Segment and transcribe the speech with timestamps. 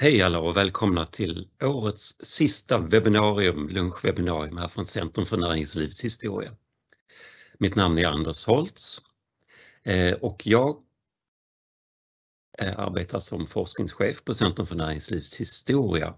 [0.00, 6.56] Hej alla och välkomna till årets sista webbinarium, lunchwebbinarium här från Centrum för näringslivshistoria.
[7.58, 8.98] Mitt namn är Anders Holtz
[9.84, 10.76] eh, och jag
[12.58, 16.14] eh, arbetar som forskningschef på Centrum för näringslivshistoria.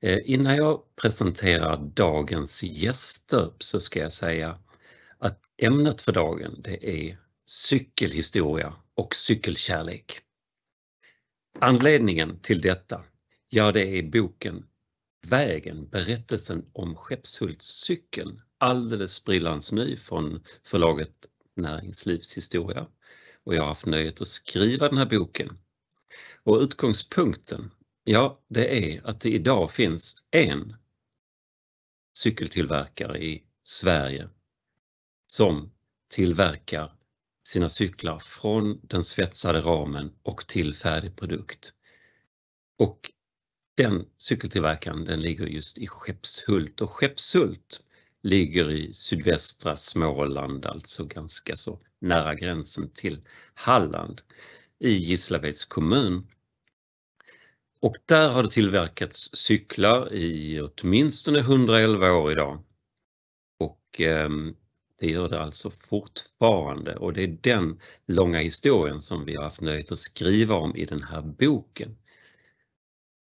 [0.00, 4.58] Eh, innan jag presenterar dagens gäster så ska jag säga
[5.18, 10.22] att ämnet för dagen det är cykelhistoria och cykelkärlek.
[11.58, 13.04] Anledningen till detta,
[13.48, 14.66] ja det är boken
[15.26, 22.86] Vägen, berättelsen om Skeppshultscykeln, alldeles sprillans ny från förlaget Näringslivshistoria.
[23.44, 25.58] Och jag har haft nöjet att skriva den här boken.
[26.42, 27.70] Och utgångspunkten,
[28.04, 30.76] ja det är att det idag finns en
[32.18, 34.28] cykeltillverkare i Sverige
[35.26, 35.72] som
[36.08, 36.99] tillverkar
[37.50, 41.72] sina cyklar från den svetsade ramen och till färdig produkt.
[42.78, 43.10] Och
[43.76, 47.80] den cykeltillverkaren den ligger just i Skeppshult och Skeppshult
[48.22, 53.20] ligger i sydvästra Småland, alltså ganska så nära gränsen till
[53.54, 54.20] Halland
[54.78, 56.26] i Gislaveds kommun.
[57.80, 62.64] Och där har det tillverkats cyklar i åtminstone 111 år idag.
[63.58, 64.56] Och ehm,
[65.00, 69.60] det gör det alltså fortfarande och det är den långa historien som vi har haft
[69.60, 71.96] nöjet att skriva om i den här boken.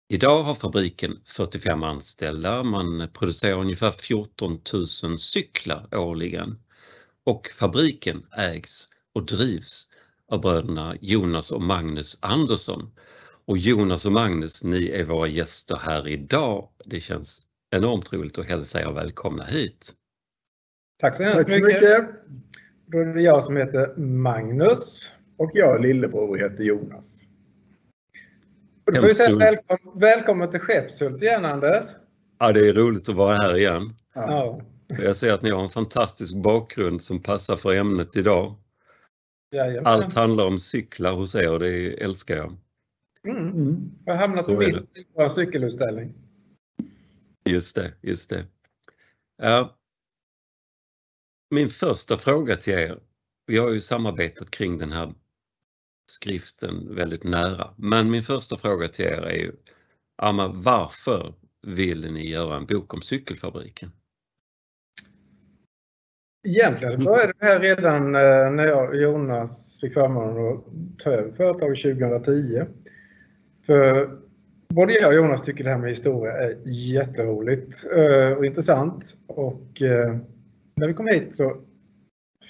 [0.10, 4.62] Idag har fabriken 45 anställda, man producerar ungefär 14
[5.04, 6.60] 000 cyklar årligen
[7.24, 9.88] och fabriken ägs och drivs
[10.32, 12.92] av bröderna Jonas och Magnus Andersson.
[13.46, 16.70] Och Jonas och Magnus, ni är våra gäster här idag.
[16.86, 19.94] Det känns enormt roligt att hälsa er välkomna hit.
[21.00, 21.64] Tack så hemskt mycket.
[21.64, 22.10] mycket.
[22.86, 25.12] Då är det jag som heter Magnus.
[25.38, 27.24] Och jag lillebror heter Jonas.
[28.86, 31.86] Och då får vi säga välkommen, välkommen till Skeppshult igen Anders.
[32.40, 33.94] Ja, det är roligt att vara här igen.
[34.14, 34.60] Ja.
[34.88, 38.56] Jag ser att ni har en fantastisk bakgrund som passar för ämnet idag.
[39.52, 39.86] Jajamän.
[39.86, 42.58] Allt handlar om cyklar hos er och det älskar jag.
[43.24, 43.48] Mm.
[43.48, 43.92] Mm.
[44.06, 46.14] Jag har hamnat på mitt i vår cykelutställning.
[47.46, 48.46] Just det, just det.
[49.42, 49.77] Ja,
[51.50, 53.00] min första fråga till er,
[53.48, 55.14] vi har ju samarbetat kring den här
[56.12, 59.52] skriften väldigt nära, men min första fråga till er är ju,
[60.22, 61.34] Amma, varför
[61.68, 63.92] vill ni göra en bok om cykelfabriken?
[66.48, 70.64] Egentligen började det här redan eh, när jag och Jonas fick förmånen att
[71.00, 72.66] ta över företaget 2010.
[73.66, 74.10] För
[74.68, 79.18] både jag och Jonas tycker det här med historia är jätteroligt eh, och intressant.
[79.28, 80.18] Och eh,
[80.78, 81.58] när vi kom hit så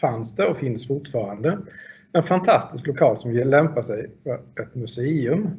[0.01, 1.57] fanns det och finns fortfarande
[2.13, 5.49] en fantastisk lokal som lämpar sig för ett museum.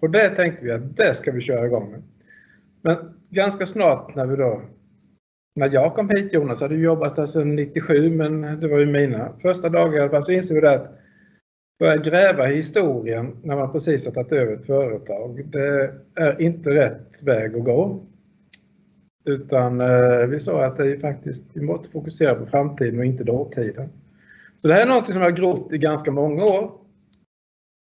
[0.00, 2.02] Och det tänkte vi att det ska vi köra igång med.
[2.82, 2.96] Men
[3.30, 4.62] ganska snart när vi då
[5.54, 9.32] när jag kom hit, Jonas hade jobbat här sedan 97 men det var ju mina
[9.42, 10.98] första dagar, så insåg vi att
[11.78, 16.70] börja gräva i historien när man precis har tagit över ett företag, det är inte
[16.70, 18.06] rätt väg att gå.
[19.26, 23.24] Utan eh, vi sa att det är faktiskt, vi måste fokusera på framtiden och inte
[23.24, 23.88] dåtiden.
[24.56, 26.72] Så det här är något som jag har grott i ganska många år.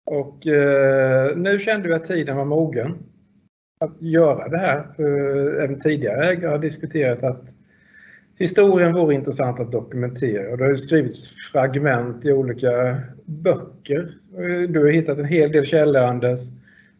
[0.05, 2.97] Och eh, nu kände vi att tiden var mogen
[3.79, 4.87] att göra det här.
[4.95, 7.43] För även tidigare ägare har diskuterat att
[8.37, 10.51] historien vore intressant att dokumentera.
[10.51, 14.17] Och det har skrivits fragment i olika böcker.
[14.37, 16.41] Eh, du har hittat en hel del källor Anders,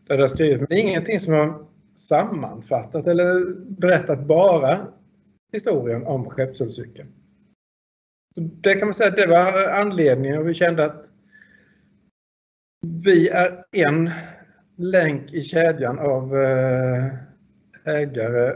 [0.08, 1.69] där det har skrivits, men ingenting som har
[2.00, 4.88] sammanfattat eller berättat bara
[5.52, 7.08] historien om Skeppshultscykeln.
[8.36, 11.06] Det kan man säga, det var anledningen och vi kände att
[13.04, 14.10] vi är en
[14.76, 17.06] länk i kedjan av eh,
[17.84, 18.56] ägare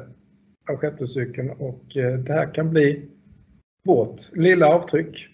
[0.69, 3.09] av Skeppshultscykeln och eh, det här kan bli
[3.85, 5.27] vårt lilla avtryck.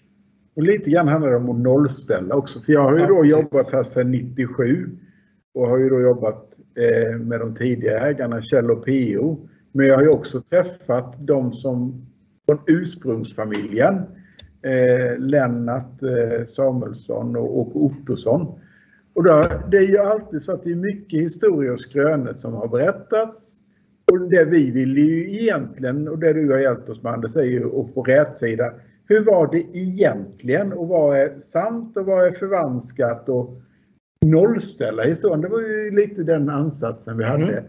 [0.54, 3.24] Och lite grann handlar det om att nollställa också, för jag har ju då ja,
[3.24, 4.98] jobbat här sedan 97
[5.54, 6.49] och har ju då jobbat
[6.80, 9.48] Eh, med de tidigare ägarna Kjell och PO.
[9.72, 12.06] Men jag har ju också träffat de som
[12.46, 13.94] från ursprungsfamiljen.
[14.62, 18.60] Eh, Lennart eh, Samuelsson och Ottosson.
[19.14, 22.54] Och då, det är ju alltid så att det är mycket historier och skrönor som
[22.54, 23.56] har berättats.
[24.12, 27.42] Och det vi vill ju egentligen, och det du har hjälpt oss med Anders, är
[27.42, 28.72] ju att få rätt sida.
[29.08, 33.62] Hur var det egentligen och vad är sant och vad är förvanskat och
[34.26, 35.40] nollställa historien.
[35.40, 37.44] Det var ju lite den ansatsen vi hade.
[37.44, 37.64] Mm.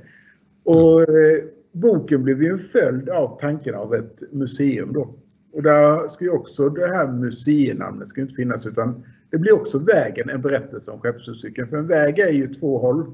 [0.64, 5.16] Och eh, boken blev ju en följd av tanken av ett museum då.
[5.54, 9.80] Och där ska ju också det här museinamnet ska inte finnas utan det blir också
[9.80, 11.68] vägen en berättelse om Skeppshuscykeln.
[11.68, 13.14] För en väg är ju två håll.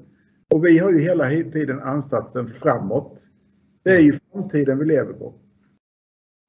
[0.49, 3.27] Och vi har ju hela tiden ansatsen framåt.
[3.83, 5.33] Det är ju framtiden vi lever på.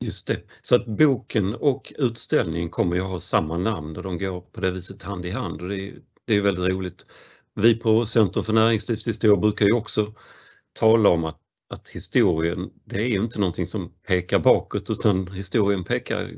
[0.04, 0.36] Just det.
[0.62, 4.70] Så att boken och utställningen kommer ju ha samma namn och de går på det
[4.70, 5.94] viset hand i hand och det är,
[6.28, 7.06] det är väldigt roligt.
[7.54, 10.14] Vi på Centrum för näringslivshistoria brukar ju också
[10.72, 11.38] tala om att,
[11.70, 16.30] att historien, det är ju inte någonting som pekar bakåt utan historien pekar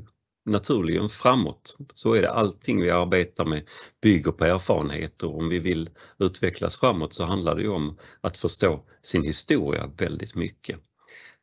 [0.46, 1.76] naturligen framåt.
[1.94, 2.31] Så är det.
[2.31, 3.69] Allting vi arbetar med
[4.02, 5.28] bygger på erfarenheter.
[5.28, 9.90] och Om vi vill utvecklas framåt så handlar det ju om att förstå sin historia
[9.96, 10.81] väldigt mycket.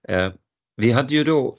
[0.08, 0.32] Eh,
[0.76, 1.58] vi hade ju då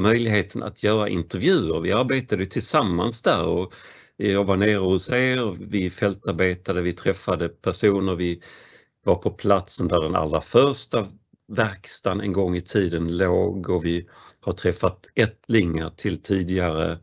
[0.00, 1.80] möjligheten att göra intervjuer.
[1.80, 3.74] Vi arbetade tillsammans där och
[4.28, 8.42] jag var nere hos er, vi fältarbetade, vi träffade personer, vi
[9.04, 11.08] var på platsen där den allra första
[11.48, 14.08] verkstaden en gång i tiden låg och vi
[14.40, 16.98] har träffat ättlingar till tidigare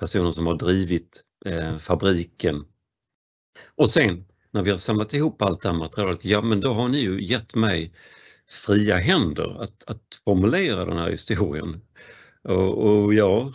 [0.00, 2.64] personer som har drivit eh, fabriken.
[3.76, 6.88] Och sen när vi har samlat ihop allt det här materialet, ja men då har
[6.88, 7.94] ni ju gett mig
[8.66, 11.80] fria händer att, att formulera den här historien.
[12.42, 13.52] Och, och ja,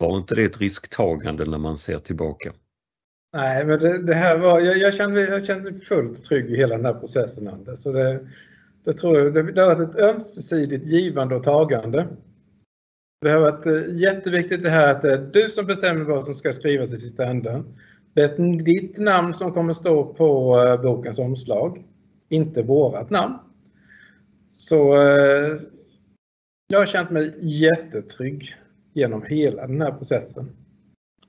[0.00, 2.52] var inte det ett risktagande när man ser tillbaka?
[3.32, 6.56] Nej, men det, det här var, jag, jag, kände, jag kände mig fullt trygg i
[6.56, 7.82] hela den här processen Anders.
[7.84, 8.28] Det,
[8.84, 12.08] det, tror jag, det, det har varit ett ömsesidigt givande och tagande.
[13.20, 16.34] Det har varit eh, jätteviktigt det här att det är du som bestämmer vad som
[16.34, 17.64] ska skrivas i sista änden.
[18.14, 21.84] Det är ditt namn som kommer stå på eh, bokens omslag,
[22.28, 23.38] inte vårat namn.
[24.50, 25.58] Så eh,
[26.66, 28.54] jag har känt mig jättetrygg
[28.92, 30.46] genom hela den här processen.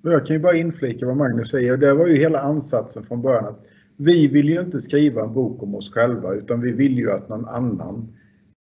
[0.01, 1.77] Jag kan ju bara inflika vad Magnus säger.
[1.77, 3.45] Det var ju hela ansatsen från början.
[3.45, 3.63] att
[3.97, 7.29] Vi vill ju inte skriva en bok om oss själva utan vi vill ju att
[7.29, 8.15] någon annan,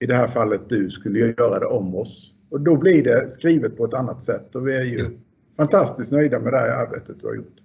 [0.01, 2.35] i det här fallet du, skulle göra det om oss.
[2.51, 5.11] Och då blir det skrivet på ett annat sätt och vi är ju
[5.57, 7.60] fantastiskt nöjda med det här arbetet du har gjort.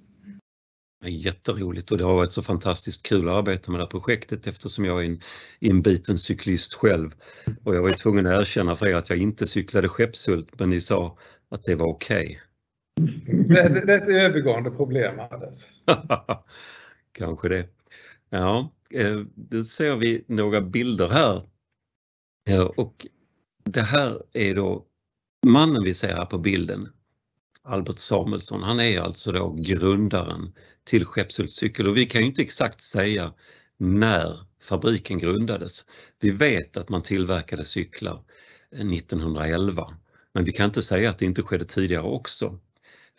[1.09, 4.85] Jätteroligt och det har varit så fantastiskt kul att arbeta med det här projektet eftersom
[4.85, 5.21] jag är en
[5.59, 7.15] inbiten cyklist själv.
[7.63, 10.81] Och jag var tvungen att erkänna för er att jag inte cyklade Skeppshult men ni
[10.81, 11.17] sa
[11.49, 12.39] att det var okej.
[13.01, 13.43] Okay.
[13.47, 15.57] Det, det, är ett övergående problem Anders.
[17.11, 17.67] Kanske det.
[18.29, 21.43] Ja, eh, då ser vi några bilder här.
[22.79, 23.07] Och
[23.63, 24.85] det här är då
[25.45, 26.89] mannen vi ser här på bilden.
[27.65, 30.53] Albert Samuelsson, han är alltså då grundaren
[30.83, 33.33] till Skeppshult cykel och vi kan ju inte exakt säga
[33.77, 35.85] när fabriken grundades.
[36.19, 38.23] Vi vet att man tillverkade cyklar
[38.71, 39.97] eh, 1911
[40.33, 42.59] men vi kan inte säga att det inte skedde tidigare också.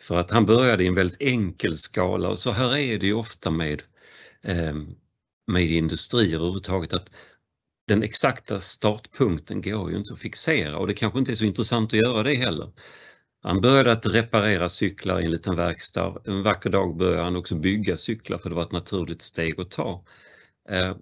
[0.01, 3.13] För att han började i en väldigt enkel skala och så här är det ju
[3.13, 3.83] ofta med,
[4.43, 4.95] ehm,
[5.47, 7.09] med industrier överhuvudtaget att
[7.87, 11.93] den exakta startpunkten går ju inte att fixera och det kanske inte är så intressant
[11.93, 12.71] att göra det heller.
[13.47, 16.21] Han började att reparera cyklar i en liten verkstad.
[16.25, 19.71] En vacker dag började han också bygga cyklar för det var ett naturligt steg att
[19.71, 20.03] ta.
[20.69, 20.95] Eh,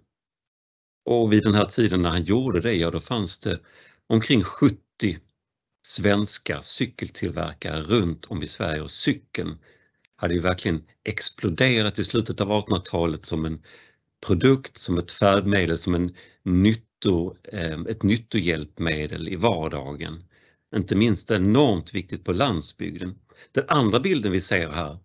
[1.06, 3.60] och vid den här tiden när han gjorde det, ja då fanns det
[4.08, 4.78] omkring 70
[5.86, 9.58] svenska cykeltillverkare runt om i Sverige och cykeln
[10.16, 13.64] hade ju verkligen exploderat i slutet av 1800-talet som en
[14.26, 20.24] produkt, som ett färdmedel, som en nytto, eh, ett nyttohjälpmedel i vardagen
[20.76, 23.20] inte minst enormt viktigt på landsbygden.
[23.52, 25.00] Den andra bilden vi ser här,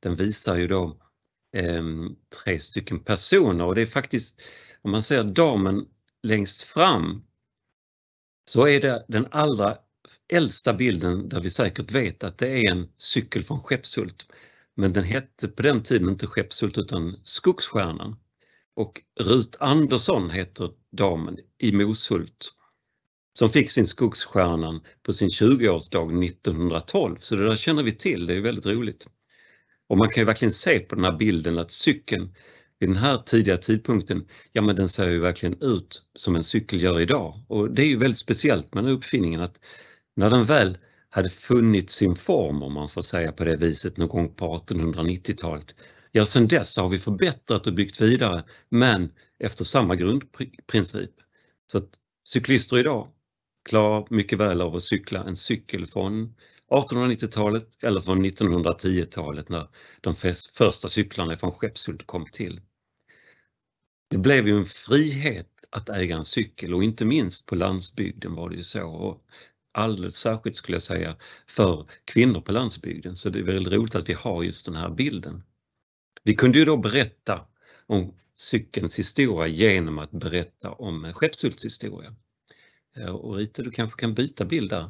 [0.00, 0.96] den visar ju då
[1.56, 1.84] eh,
[2.44, 4.40] tre stycken personer och det är faktiskt,
[4.82, 5.86] om man ser damen
[6.22, 7.24] längst fram,
[8.44, 9.78] så är det den allra
[10.32, 14.26] äldsta bilden där vi säkert vet att det är en cykel från Skeppshult.
[14.74, 18.16] Men den hette på den tiden inte Skeppshult utan Skogsstjärnan.
[18.74, 22.57] Och Rut Andersson heter damen i Moshult
[23.38, 27.16] som fick sin Skogsstjärnan på sin 20-årsdag 1912.
[27.20, 29.06] Så det där känner vi till, det är väldigt roligt.
[29.88, 32.34] Och man kan ju verkligen se på den här bilden att cykeln
[32.78, 36.82] vid den här tidiga tidpunkten, ja men den ser ju verkligen ut som en cykel
[36.82, 37.44] gör idag.
[37.48, 39.60] Och det är ju väldigt speciellt med den uppfinningen att
[40.16, 40.78] när den väl
[41.10, 45.74] hade funnit sin form, om man får säga på det viset, någon gång på 1890-talet,
[46.12, 51.10] ja sedan dess har vi förbättrat och byggt vidare, men efter samma grundprincip.
[51.72, 51.88] Så att
[52.24, 53.08] cyklister idag
[53.68, 56.34] klarar mycket väl av att cykla en cykel från
[56.70, 59.68] 1890-talet eller från 1910-talet när
[60.00, 60.14] de
[60.54, 62.60] första cyklarna från Skeppshult kom till.
[64.10, 68.50] Det blev ju en frihet att äga en cykel och inte minst på landsbygden var
[68.50, 68.86] det ju så.
[68.88, 69.20] Och
[69.72, 74.08] alldeles särskilt skulle jag säga för kvinnor på landsbygden så det är väldigt roligt att
[74.08, 75.42] vi har just den här bilden.
[76.24, 77.46] Vi kunde ju då berätta
[77.86, 82.14] om cykelns historia genom att berätta om Skeppshults historia.
[83.00, 84.86] Eh, och Rita, du kanske kan byta bild där.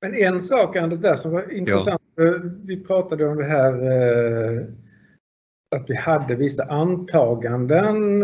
[0.00, 2.24] Men en sak Anders där som var intressant, ja.
[2.64, 4.62] vi pratade om det här eh,
[5.76, 8.22] att vi hade vissa antaganden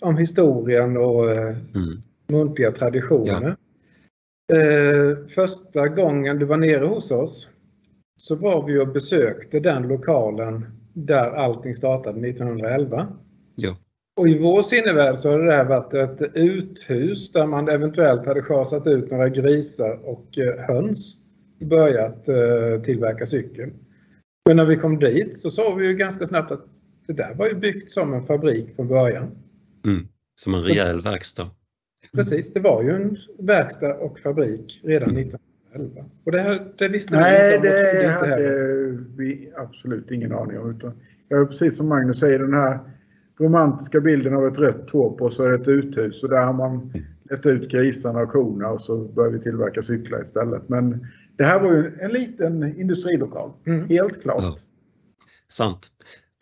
[0.00, 2.02] om historien och eh, Mm.
[2.28, 3.56] muntliga traditioner.
[4.52, 7.48] Eh, första gången du var nere hos oss
[8.16, 13.08] så var vi och besökte den lokalen där allting startade 1911.
[13.54, 13.76] Ja.
[14.16, 18.42] Och i vår sinnevärld så har det här varit ett uthus där man eventuellt hade
[18.42, 21.16] schasat ut några grisar och eh, höns
[21.60, 23.70] och börjat eh, tillverka cykel.
[24.48, 26.64] Men när vi kom dit så såg vi ju ganska snabbt att
[27.06, 29.30] det där var ju byggt som en fabrik från början.
[29.86, 30.08] Mm.
[30.40, 31.50] Som en rejäl verkstad.
[32.12, 36.04] Precis, det var ju en verkstad och fabrik redan 1911.
[36.24, 39.04] Och det, här, det visste vi Nej, inte om trodde det inte hade heller.
[39.16, 40.70] vi absolut ingen aning om.
[40.70, 40.92] Utan
[41.28, 42.78] jag är precis som Magnus säger, den här
[43.40, 46.52] romantiska bilden av ett rött torp och så är det ett uthus och där har
[46.52, 46.92] man
[47.30, 50.68] lett ut grisarna och korna och så börjar vi tillverka cyklar istället.
[50.68, 51.06] Men
[51.36, 53.88] det här var ju en liten industrilokal, Mm.
[53.88, 54.42] helt klart.
[54.42, 54.56] Ja.
[55.48, 55.88] Sant.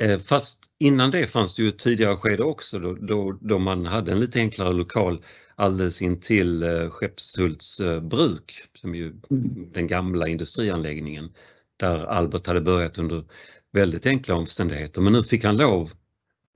[0.03, 3.87] Eh, Fast innan det fanns det ju ett tidigare skede också då, då, då man
[3.87, 5.23] hade en lite enklare lokal
[5.55, 9.73] alldeles intill eh, Skeppshults eh, bruk, som ju Mm.
[9.73, 11.29] den gamla industrianläggningen
[11.77, 13.25] där Albert hade börjat under
[13.73, 15.01] väldigt enkla omständigheter.
[15.01, 15.91] Men nu fick han lov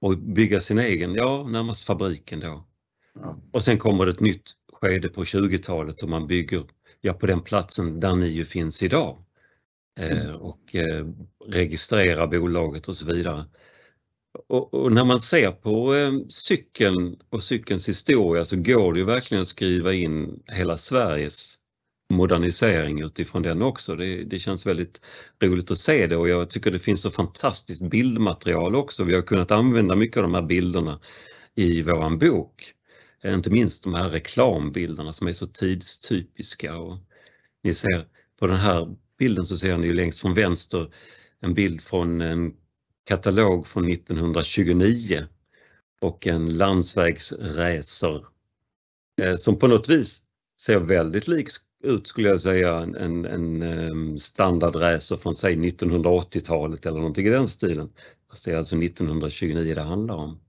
[0.02, 2.64] att bygga sin egen, ja närmast fabriken då.
[3.14, 3.38] Ja.
[3.52, 6.64] Och sen kommer det ett nytt skede på 20-talet och man bygger
[7.00, 9.18] ja, på den platsen där ni ju finns idag.
[10.00, 11.06] Eh, och eh,
[11.46, 13.44] registrerar bolaget och så vidare.
[14.48, 19.04] Och, och när man ser på eh, cykeln och cykelns historia så går det ju
[19.04, 21.58] verkligen att skriva in hela Sveriges
[22.12, 23.96] modernisering utifrån den också.
[23.96, 25.00] Det, det känns väldigt
[25.42, 29.04] roligt att se det och jag tycker det finns så fantastiskt bildmaterial också.
[29.04, 31.00] Vi har kunnat använda mycket av de här bilderna
[31.54, 32.74] i våran bok.
[33.24, 36.76] Inte minst de här reklambilderna som är så tidstypiska.
[36.76, 36.98] Och
[37.62, 38.06] ni ser
[38.38, 40.94] på den här bilden så ser ni ju längst från vänster
[41.40, 42.54] en bild från en
[43.04, 45.26] katalog från 1929
[46.00, 48.24] och en landsvägsracer
[49.22, 50.22] eh, som på något vis
[50.60, 51.48] ser väldigt lik
[51.82, 57.30] ut skulle jag säga en, en, en ehm, standardracer från säg 1980-talet eller någonting i
[57.30, 57.92] den stilen.
[58.30, 60.40] Fast det är alltså 1929 det handlar om.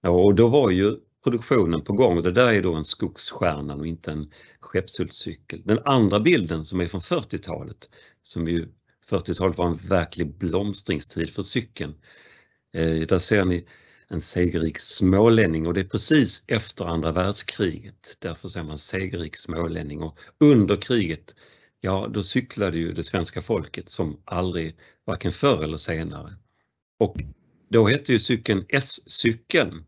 [0.00, 3.74] Ja, och då var ju produktionen på gång och det där är då en skogsstjärna
[3.74, 5.62] och inte en Skeppshultscykel.
[5.64, 7.88] Den andra bilden som är från 40-talet,
[8.22, 8.68] som ju
[9.10, 11.94] 40-talet var en verklig blomstringstid för cykeln.
[12.72, 13.66] Eh, där ser ni
[14.10, 18.16] en segerrik smålänning och det är precis efter andra världskriget.
[18.18, 21.34] Därför säger man segerrik smålänning och under kriget,
[21.80, 26.36] ja då cyklade ju det svenska folket som aldrig, varken förr eller senare.
[26.98, 27.16] Och
[27.68, 29.84] då hette ju cykeln S-cykeln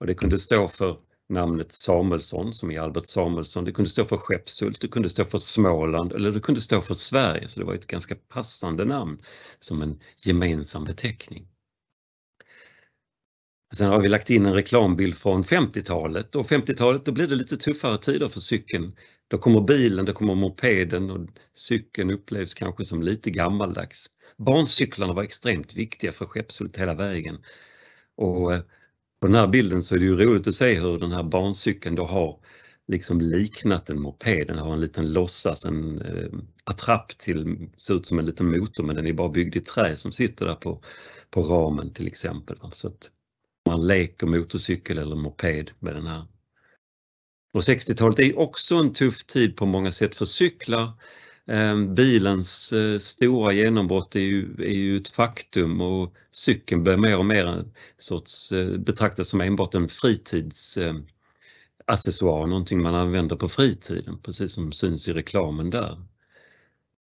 [0.00, 3.64] och det kunde stå för namnet Samuelsson som är Albert Samuelsson.
[3.64, 6.94] Det kunde stå för Skeppshult, det kunde stå för Småland eller det kunde stå för
[6.94, 7.48] Sverige.
[7.48, 9.22] Så det var ett ganska passande namn
[9.58, 11.49] som en gemensam beteckning.
[13.74, 17.56] Sen har vi lagt in en reklambild från 50-talet och 50-talet då blir det lite
[17.56, 18.96] tuffare tider för cykeln.
[19.28, 24.06] Då kommer bilen, då kommer mopeden och cykeln upplevs kanske som lite gammaldags.
[24.36, 27.38] Barncyklarna var extremt viktiga för Skeppshult hela vägen.
[28.16, 28.60] Och eh,
[29.20, 31.94] på den här bilden så är det ju roligt att se hur den här barncykeln
[31.94, 32.38] då har
[32.88, 34.46] liksom liknat en moped.
[34.46, 38.84] Den har en liten låtsas, en eh, attrapp till, ser ut som en liten motor
[38.84, 40.82] men den är bara byggd i trä som sitter där på,
[41.30, 42.56] på ramen till exempel.
[42.72, 43.10] Så att
[43.66, 46.26] man leker motorcykel eller moped med den här.
[47.52, 50.92] Och 60-talet är också en tuff tid på många sätt för cyklar.
[51.46, 57.18] Ehm, bilens eh, stora genombrott är ju, är ju ett faktum och cykeln blir mer
[57.18, 63.48] och mer en sorts eh, betraktas som enbart en fritidsaccessoar, eh, någonting man använder på
[63.48, 66.02] fritiden, precis som syns i reklamen där.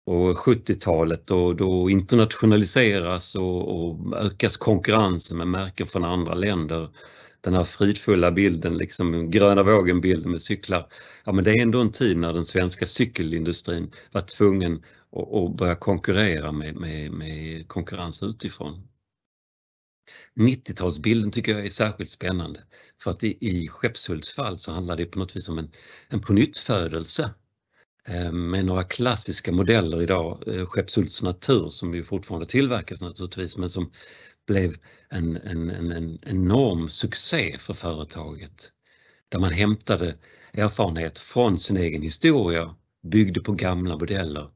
[0.05, 6.89] Och 70-talet då, då internationaliseras och, och ökas konkurrensen med märken från andra länder.
[7.41, 10.87] Den här fridfulla bilden, liksom gröna vågen-bilden med cyklar.
[11.25, 15.57] Ja men det är ändå en tid när den svenska cykelindustrin var tvungen att, att
[15.57, 18.87] börja konkurrera med, med, med konkurrens utifrån.
[20.35, 22.59] 90-talsbilden tycker jag är särskilt spännande
[23.03, 25.71] för att i, i Skeppshults fall så handlar det på något vis om en,
[26.09, 27.29] en pånyttfödelse
[28.07, 30.43] Eh, med några klassiska modeller idag.
[30.47, 33.91] Eh, Skeppshults Natur som ju fortfarande tillverkas naturligtvis men som
[34.47, 34.75] blev
[35.09, 38.69] en, en, en, en enorm succé för företaget.
[39.29, 40.15] Där man hämtade
[40.53, 44.49] erfarenhet från sin egen historia, byggde på gamla modeller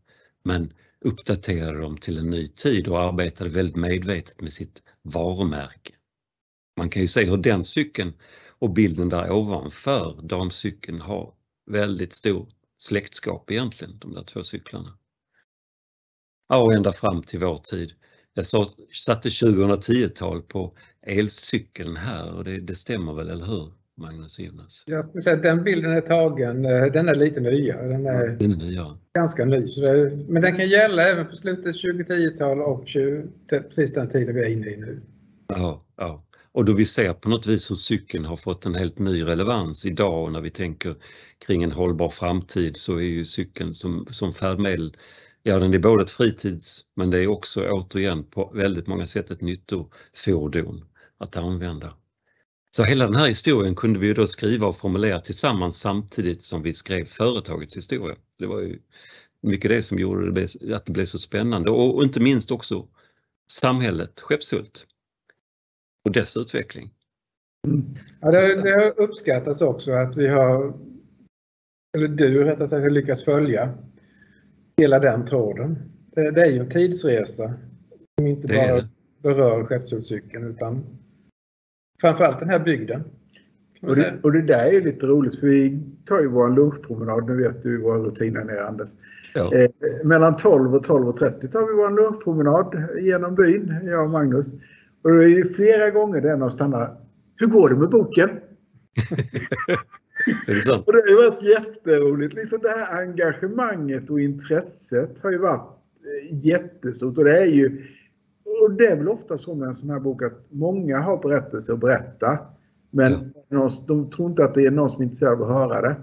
[0.43, 0.73] men
[1.05, 5.93] uppdaterade dem till en ny tid och arbetade väldigt medvetet med sitt varumärke.
[6.77, 8.13] Man kan ju se hur den cykeln
[8.59, 11.33] och bilden där ovanför damcykeln har
[11.71, 14.97] väldigt stor släktskap egentligen, de där två cyklarna.
[16.49, 17.91] Ja, och ända fram till vår tid.
[18.33, 18.65] Jag sa,
[19.05, 23.71] satte 2010-tal på elcykeln här och det, det stämmer väl, eller hur?
[23.97, 24.83] Magnus Jonas?
[24.87, 27.87] Jag skulle säga att den bilden är tagen, eh, den är lite nyare.
[27.87, 28.97] Den är Den är nya.
[29.13, 29.59] ganska ny.
[29.59, 34.41] Det, men den kan gälla även på slutet 2010-tal och 20, precis den tiden vi
[34.41, 35.01] är inne i nu.
[35.47, 36.23] Ja, ja.
[36.55, 39.85] Och då vi ser på något vis hur cykeln har fått en helt ny relevans
[39.85, 40.95] idag och när vi tänker
[41.45, 44.97] kring en hållbar framtid så är ju cykeln som, som färdmedel,
[45.43, 49.31] ja den är både ett fritids men det är också återigen på väldigt många sätt
[49.31, 50.85] ett nyttofordon
[51.17, 51.93] att använda.
[52.75, 56.73] Så hela den här historien kunde vi då skriva och formulera tillsammans samtidigt som vi
[56.73, 58.15] skrev företagets historia.
[58.39, 58.79] Det var ju
[59.41, 62.87] mycket det som gjorde det, att det blev så spännande och, och inte minst också
[63.51, 64.85] samhället Skeppshult
[66.05, 66.91] och dess utveckling.
[68.21, 70.73] Ja, det, det har uppskattats också att vi har,
[71.97, 73.73] eller du rättare sagt, lyckats följa
[74.77, 75.77] hela den tråden.
[76.15, 77.53] Det, det är ju en tidsresa
[78.19, 78.87] som inte Det bara det.
[79.21, 80.83] berör Skeppshultscykeln utan
[82.01, 83.03] framförallt den här bygden.
[83.81, 87.25] Och det, och det där är ju lite roligt för vi tar ju vår lunchpromenad,
[87.29, 88.89] nu vet du våra rutiner nere Anders.
[89.33, 89.53] Ja.
[89.53, 89.69] Eh,
[90.03, 94.53] mellan 12 och 12.30 tar vi vår lunchpromenad genom byn, jag och Magnus.
[95.05, 96.95] Och det är ju flera gånger det är någon stannar.
[97.35, 98.29] Hur går det med boken?
[100.47, 100.71] Det?
[100.85, 102.33] Och det har ju varit jätteroligt.
[102.33, 105.69] Liksom det här engagemanget och intresset har ju varit
[106.05, 107.17] eh, jättestort.
[107.17, 107.85] Och det är ju
[108.61, 111.73] och det är väl ofta så med en sån här bok att många har berättelser
[111.73, 112.37] att berätta.
[112.89, 115.81] Men någon, de tror inte att det är någon som är intresserad av att höra
[115.81, 115.95] det.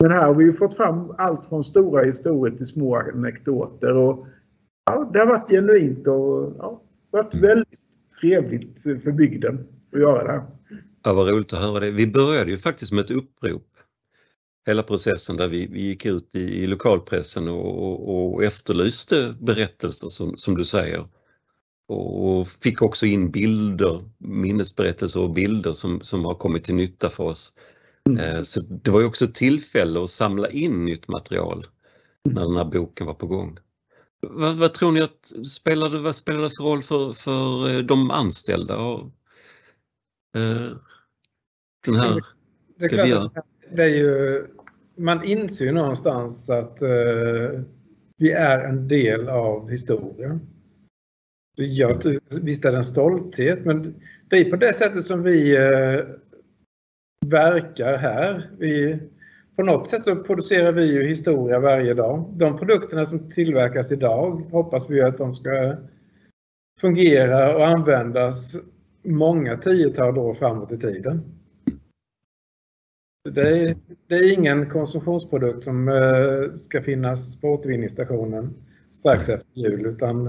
[0.00, 3.96] Men här har vi ju fått fram allt från stora historier till små anekdoter.
[3.96, 4.26] Och,
[4.84, 7.77] ja, det har varit genuint och ja, varit väldigt
[8.20, 10.32] trevligt för bygden att göra det.
[10.32, 10.46] här.
[11.02, 11.90] Ja, vad roligt att höra det.
[11.90, 13.66] Vi började ju faktiskt med ett upprop.
[14.66, 20.08] Hela processen där vi, vi gick ut i, i lokalpressen och, och, och efterlyste berättelser
[20.08, 21.04] som, som du säger.
[21.88, 27.24] Och fick också in bilder, minnesberättelser och bilder som, som har kommit till nytta för
[27.24, 27.52] oss.
[28.20, 31.66] Eh, Så det var ju också ett tillfälle att samla in nytt material
[32.24, 33.58] när den här boken var på gång.
[34.20, 38.10] Vad, vad tror ni att spelade, vad spelar det för roll för, för eh, de
[38.10, 38.76] anställda?
[38.76, 39.00] Och,
[40.36, 40.76] eh,
[41.86, 42.24] den här,
[42.78, 43.32] Det är det klart
[43.76, 44.46] är ju,
[44.96, 47.60] man inser ju någonstans att eh,
[48.16, 50.40] vi är en del av historien.
[51.56, 53.94] Jag, visst är det en stolthet, men
[54.28, 56.04] det är på det sättet som vi eh,
[57.26, 58.50] verkar här.
[58.58, 58.98] Vi,
[59.58, 62.24] på något sätt så producerar vi ju historia varje dag.
[62.36, 65.76] De produkterna som tillverkas idag hoppas vi att de ska
[66.80, 68.56] fungera och användas
[69.02, 71.22] många tiotal år framåt i tiden.
[73.34, 74.14] Det är, det.
[74.14, 78.54] är ingen konsumtionsprodukt som eh, ska finnas på återvinningsstationen
[78.92, 80.24] strax efter jul utan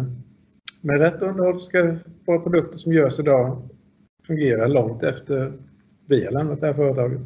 [0.81, 3.69] med rätt underhåll ska våra produkter som görs idag
[4.27, 5.53] fungera långt efter
[6.05, 7.21] vi har lämnat det här företaget.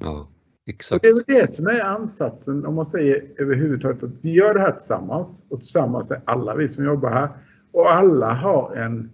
[0.00, 0.33] ja, Och
[0.66, 1.02] exakt.
[1.02, 4.60] det är väl det som är ansatsen om man säger överhuvudtaget att vi gör det
[4.60, 7.28] här tillsammans och tillsammans är alla vi som jobbar här
[7.72, 9.10] och alla har en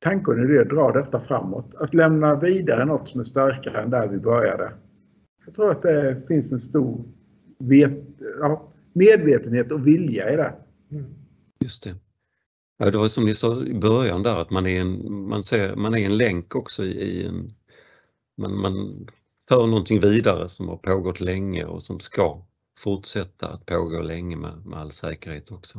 [0.00, 1.74] tanke och en idé att dra detta framåt.
[1.74, 4.72] Att lämna vidare något som är starkare än där vi började.
[5.44, 7.04] Jag tror att det finns en stor
[7.58, 7.92] vet,
[8.40, 10.54] ja, medvetenhet och vilja i det.
[11.60, 11.94] Just det.
[12.78, 15.76] Ja, det var som ni sa i början där att man är en, man ser,
[15.76, 17.52] man är en länk också i, i en,
[18.36, 19.06] man, man
[19.48, 22.42] för någonting vidare som har pågått länge och som ska
[22.78, 25.78] fortsätta att pågå länge med, med all säkerhet också.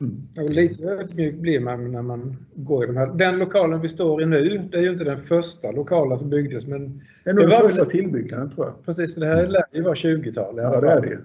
[0.00, 0.28] Mm.
[0.38, 3.06] Och lite ödmjuk blir man när man går i de här.
[3.06, 6.66] Den lokalen vi står i nu, det är ju inte den första lokalen som byggdes
[6.66, 8.84] men Det är nog Det den var första väl- tillbyggnaden tror jag.
[8.84, 10.58] precis det här lär ju vara 20-tal.
[10.58, 11.18] i alla Ja, det är det ju.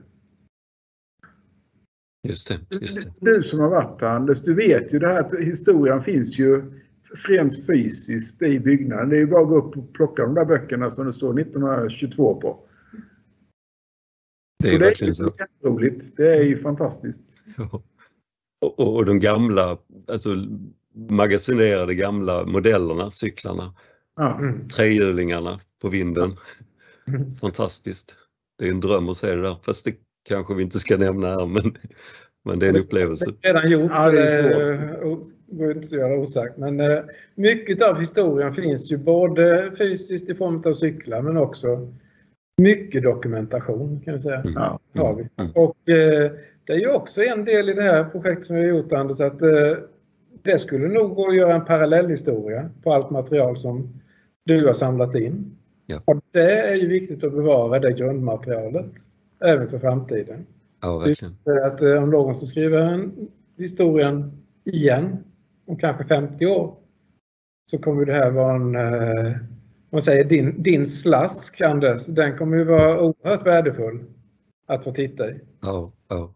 [2.27, 3.33] Just det, just det.
[3.35, 6.80] Du som har varit här Anders, du vet ju det här att historien finns ju
[7.13, 9.09] rent fysiskt i byggnaden.
[9.09, 11.39] Det är ju bara att gå upp och plocka de där böckerna som det står
[11.39, 12.59] 1922 på.
[14.63, 15.31] Det är och det är verkligen ju så.
[15.39, 16.17] jätteroligt.
[16.17, 17.23] Det är ju fantastiskt.
[17.57, 17.83] Ja.
[18.61, 20.29] Och, och, och de gamla, alltså
[21.09, 23.73] magasinerade gamla modellerna, cyklarna,
[24.15, 24.37] Ja.
[24.39, 24.67] Mm.
[24.67, 26.31] trehjulingarna på vinden.
[27.07, 27.35] Mm.
[27.35, 28.17] Fantastiskt.
[28.57, 29.95] Det är en dröm att se det där, fast det
[30.29, 31.77] kanske vi inte ska nämna här, men,
[32.43, 33.25] men det är en upplevelse.
[33.41, 36.57] Det är redan gjort Ja, det går inte att göra osagt.
[36.57, 36.99] Men eh,
[37.35, 41.87] mycket av historien finns ju både fysiskt i form av cyklar men också
[42.57, 44.39] mycket dokumentation kan vi säga.
[44.39, 44.53] Mm.
[44.53, 44.79] Ja.
[44.95, 45.27] Har vi.
[45.37, 45.51] Mm.
[45.55, 46.31] Och eh,
[46.65, 49.19] det är ju också en del i det här projektet som vi har gjort Anders
[49.19, 49.77] att eh,
[50.41, 54.01] det skulle nog gå att göra en parallellhistoria på allt material som
[54.45, 55.57] du har samlat in.
[55.85, 56.01] Ja.
[56.05, 58.91] Och det är ju viktigt att bevara det grundmaterialet
[59.39, 60.45] även för framtiden.
[60.81, 61.33] Ja, verkligen.
[61.43, 64.31] För att eh, om någon ska skriva en historien
[64.63, 65.17] igen
[65.67, 66.75] om kanske 50 år
[67.71, 69.35] så kommer det här vara en, eh,
[69.89, 74.03] man säger din, din slask Anders, den kommer ju vara oerhört värdefull
[74.67, 75.39] att få titta i.
[75.61, 76.33] Ja, ja.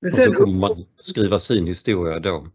[0.00, 2.46] Men Och så kommer man skriva sin historia då.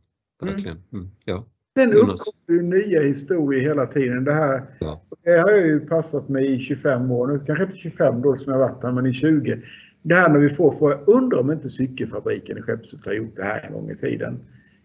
[0.41, 0.77] Verkligen.
[0.93, 1.45] Mm, ja.
[1.77, 4.23] sen uppkommer ju nya historier hela tiden.
[4.23, 5.01] Det här Ja.
[5.23, 7.43] Det har jag ju passat mig i 25 år nu.
[7.45, 9.61] Kanske inte 25 då som jag varit här, men i 20.
[10.07, 13.43] Det här när vi får, jag undrar om inte cykelfabriken i Skeppshult har gjort det
[13.43, 14.39] här en gång i tiden.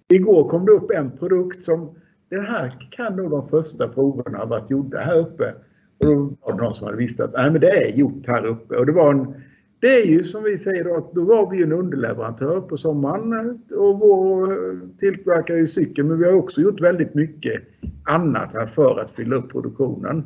[0.09, 1.91] Igår kom det upp en produkt som,
[2.29, 5.55] den här kan nog de första proverna ha varit gjorda här uppe.
[5.99, 8.47] Och då var det någon som hade visst att nej, men det är gjort här
[8.47, 8.77] uppe.
[8.77, 9.35] Och det var en,
[9.81, 13.63] det är ju som vi säger då, att då var vi en underleverantör på sommaren
[13.71, 17.63] och vår eh, tillverkare ju cykel, men vi har också gjort väldigt mycket
[18.05, 20.25] annat här för att fylla upp produktionen.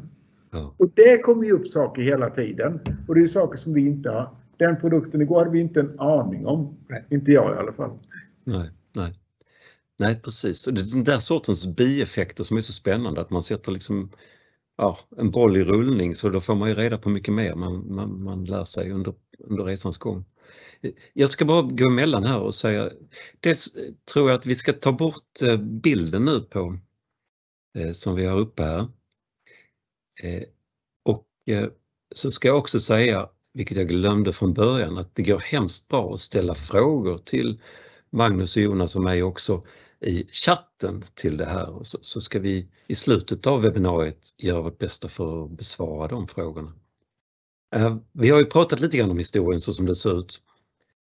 [0.50, 0.74] Ja.
[0.76, 2.80] Och det kommer ju upp saker hela tiden.
[3.08, 4.28] Och det är saker som vi inte har.
[4.64, 6.78] Den produkten igår hade vi inte en aning om.
[6.88, 7.04] Nej.
[7.10, 7.98] Inte jag i alla fall.
[8.44, 9.14] Nej, nej.
[9.96, 10.66] Nej, precis.
[10.66, 14.10] Och det är den där sortens bieffekter som är så spännande att man sätter liksom
[14.76, 17.54] ja, en boll i rullning så då får man ju reda på mycket mer.
[17.54, 20.24] Man, man, man lär sig under, under resans gång.
[21.12, 22.90] Jag ska bara gå emellan här och säga,
[23.40, 23.76] dels
[24.12, 26.76] tror jag att vi ska ta bort eh, bilden nu på
[27.78, 28.80] eh, som vi har uppe här.
[30.22, 30.42] Eh,
[31.02, 31.26] Och
[32.14, 36.14] så ska jag också säga, vilket jag glömde från början, att det går hemskt bra
[36.14, 37.60] att ställa frågor till
[38.10, 39.62] Magnus och Jonas och mig också
[40.00, 44.60] i chatten till det här och så, så ska vi i slutet av webbinariet göra
[44.60, 46.72] vårt bästa för att besvara de frågorna.
[47.74, 50.40] Eh, vi har ju pratat lite grann om historien så som det ser ut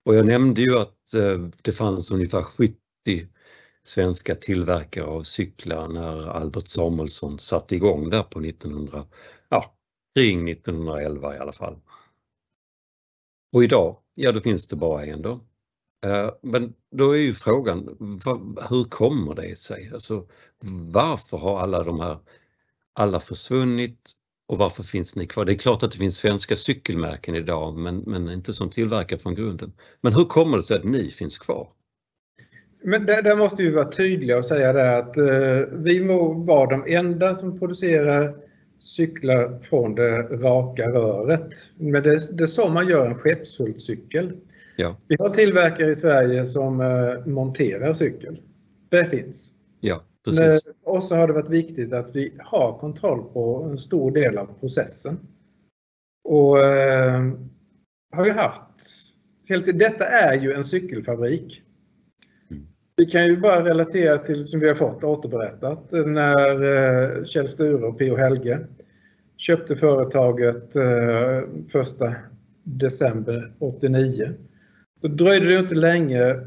[0.04, 2.76] och jag nämnde ju att eh, det fanns ungefär 70
[3.84, 9.06] svenska tillverkare av cyklar när Albert Samuelsson satte igång där på 1900,
[9.48, 9.74] ja,
[10.14, 11.78] kring 1911 i alla fall.
[13.54, 15.40] Och idag, ja då finns det bara en då.
[16.06, 17.96] Eh, men då är ju frågan,
[18.68, 19.90] hur kommer det sig?
[19.92, 20.26] Alltså,
[20.92, 22.18] varför har alla de här,
[22.92, 24.10] alla försvunnit
[24.48, 25.44] och varför finns ni kvar?
[25.44, 29.34] Det är klart att det finns svenska cykelmärken idag men, men inte som tillverkar från
[29.34, 29.72] grunden.
[30.00, 31.68] Men hur kommer det sig att ni finns kvar?
[32.82, 36.70] Men där, där måste vi vara tydliga och säga det att eh, vi må vara
[36.70, 38.36] de enda som producerar
[38.84, 41.50] cyklar från det raka röret.
[41.76, 44.32] Men det, det är så man gör en Skeppshultcykel.
[44.76, 48.40] Ja, Vi har tillverkare i Sverige som eh, monterar cykel.
[48.88, 49.50] Det finns.
[49.80, 50.74] ja Men, precis.
[50.82, 54.48] och så har det varit viktigt att vi har kontroll på en stor del av
[54.60, 55.18] processen.
[56.24, 57.32] Och eh,
[58.12, 58.62] har ju haft,
[59.48, 61.62] helt, detta är ju en cykelfabrik.
[62.96, 67.86] Vi kan ju bara relatera till, som vi har fått återberättat, när eh, Kjell Sture
[67.86, 68.16] och P.O.
[68.16, 68.58] Helge
[69.36, 71.40] köpte företaget eh,
[71.72, 72.14] första
[72.62, 74.30] december 89.
[75.00, 76.40] Då dröjde det inte länge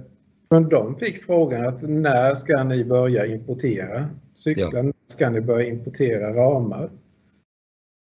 [0.50, 4.72] men de fick frågan att när ska ni börja importera cyklar?
[4.74, 4.82] Ja.
[4.82, 6.90] När ska ni börja importera ramar?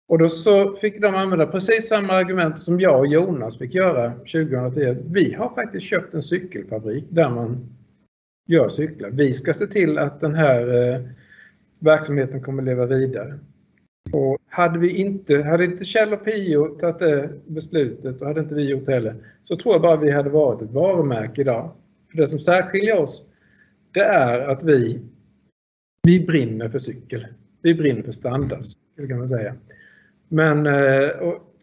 [0.08, 4.12] Och då så fick de använda precis samma argument som jag och Jonas fick göra
[4.12, 4.96] 2010.
[5.10, 7.68] Vi har faktiskt köpt en cykelfabrik där man
[8.46, 9.10] gör cyklar.
[9.10, 11.00] Vi ska se till att den här eh,
[11.78, 13.38] verksamheten kommer leva vidare.
[14.12, 18.54] Och hade vi inte, hade inte Kjell och Pio tagit det beslutet och hade inte
[18.54, 21.70] vi gjort det heller, så tror jag bara vi hade varit ett varumärke idag.
[22.10, 23.30] För det som särskiljer oss,
[23.92, 25.00] det är att vi,
[26.02, 27.26] vi brinner för cykel.
[27.62, 29.54] Vi brinner för standardcykel kan man säga.
[30.28, 31.54] Men eh, och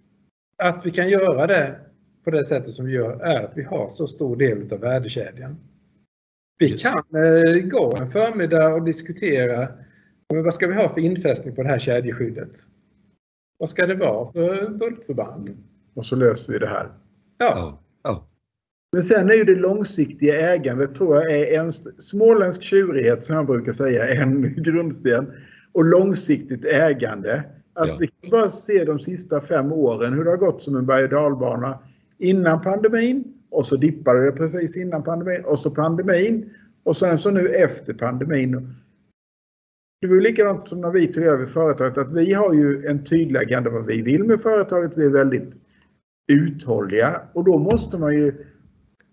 [0.58, 1.76] att vi kan göra det
[2.24, 5.58] på det sättet som vi gör är att vi har så stor del av värdekedjan.
[6.62, 9.68] Vi kan eh, gå en förmiddag och diskutera
[10.34, 12.52] men vad ska vi ha för infästning på det här kedjeskyddet?
[13.58, 15.58] Vad ska det vara för bultförband?
[15.94, 16.88] Och så löser vi det här.
[17.38, 18.26] Ja, Ja,
[18.94, 23.46] Men sen är ju det långsiktiga ägandet tror jag är en småländsk tjurighet som jag
[23.46, 25.32] brukar säga, en grundsten.
[25.72, 27.44] Och långsiktigt ägande.
[27.74, 27.98] Att Ja.
[28.00, 31.04] vi kan bara se de sista fem åren hur det har gått som en berg
[31.04, 31.80] och dalbana.
[32.18, 36.50] Innan pandemin och så dippade det precis innan pandemin och så pandemin
[36.84, 38.76] och sen så nu efter pandemin.
[40.02, 43.06] Det var ju likadant som när vi tog över företaget att vi har ju en
[43.06, 44.92] tydlig agenda vad vi vill med företaget.
[44.96, 45.54] Vi är väldigt
[46.32, 48.34] uthålliga och då måste man ju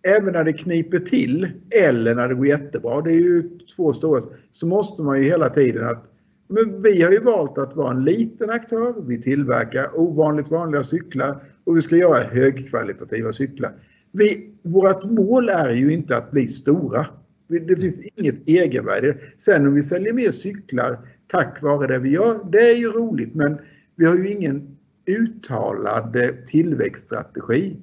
[0.03, 1.51] även när det kniper till
[1.85, 4.23] eller när det går jättebra, det är ju två stora,
[4.53, 6.05] så måste man ju hela tiden att
[6.49, 8.95] men vi har ju valt att vara en liten aktör.
[9.07, 13.73] Vi tillverkar ovanligt vanliga cyklar och vi ska göra högkvalitativa cyklar.
[14.13, 17.07] Vi, vårt mål är ju inte att bli stora.
[17.47, 19.17] Det finns inget egenvärde.
[19.39, 23.35] Sen om vi säljer mer cyklar tack vare det vi gör, det är ju roligt
[23.35, 23.59] men
[23.97, 27.77] vi har ju ingen uttalad eh, tillväxtstrategi.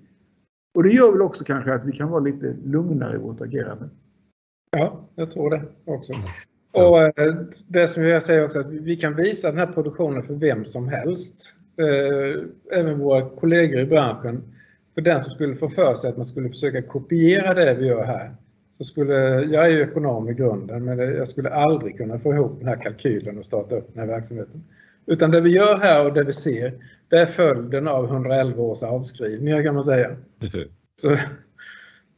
[0.76, 3.90] Och det gör väl också kanske att vi kan vara lite lugnare i vårt agerande.
[4.72, 6.14] ja jag tror det också.
[6.72, 7.36] Och eh,
[7.68, 10.88] det som jag säger också att vi kan visa den här produktionen för vem som
[10.88, 11.54] helst.
[11.78, 12.44] Eh,
[12.80, 14.44] även våra kollegor i branschen.
[14.96, 18.04] För den som skulle få för sig att man skulle försöka kopiera det vi gör
[18.04, 18.36] här.
[18.78, 22.60] Så skulle, jag är ju ekonom i grunden men jag skulle aldrig kunna få ihop
[22.60, 24.64] den här kalkylen och starta upp den här verksamheten.
[25.06, 26.74] Utan det vi gör här och det vi ser,
[27.10, 30.16] det är följden av 111 års avskrivningar kan man säga.
[31.02, 31.18] Så,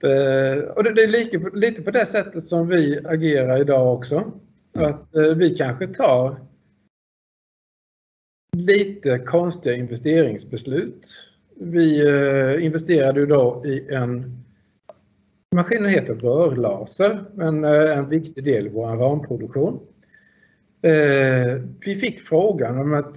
[0.01, 4.31] det, och det, är lite, lite på det sättet som vi agerar idag också.
[4.73, 6.35] Att eh, vi kanske tar
[8.57, 11.07] lite konstiga investeringsbeslut.
[11.59, 14.43] Vi eh, investerade ju då i en
[15.55, 19.79] Maskinen heter rörlaser, men eh, en viktig del i vår ramproduktion.
[21.85, 23.15] Vi fick frågan om att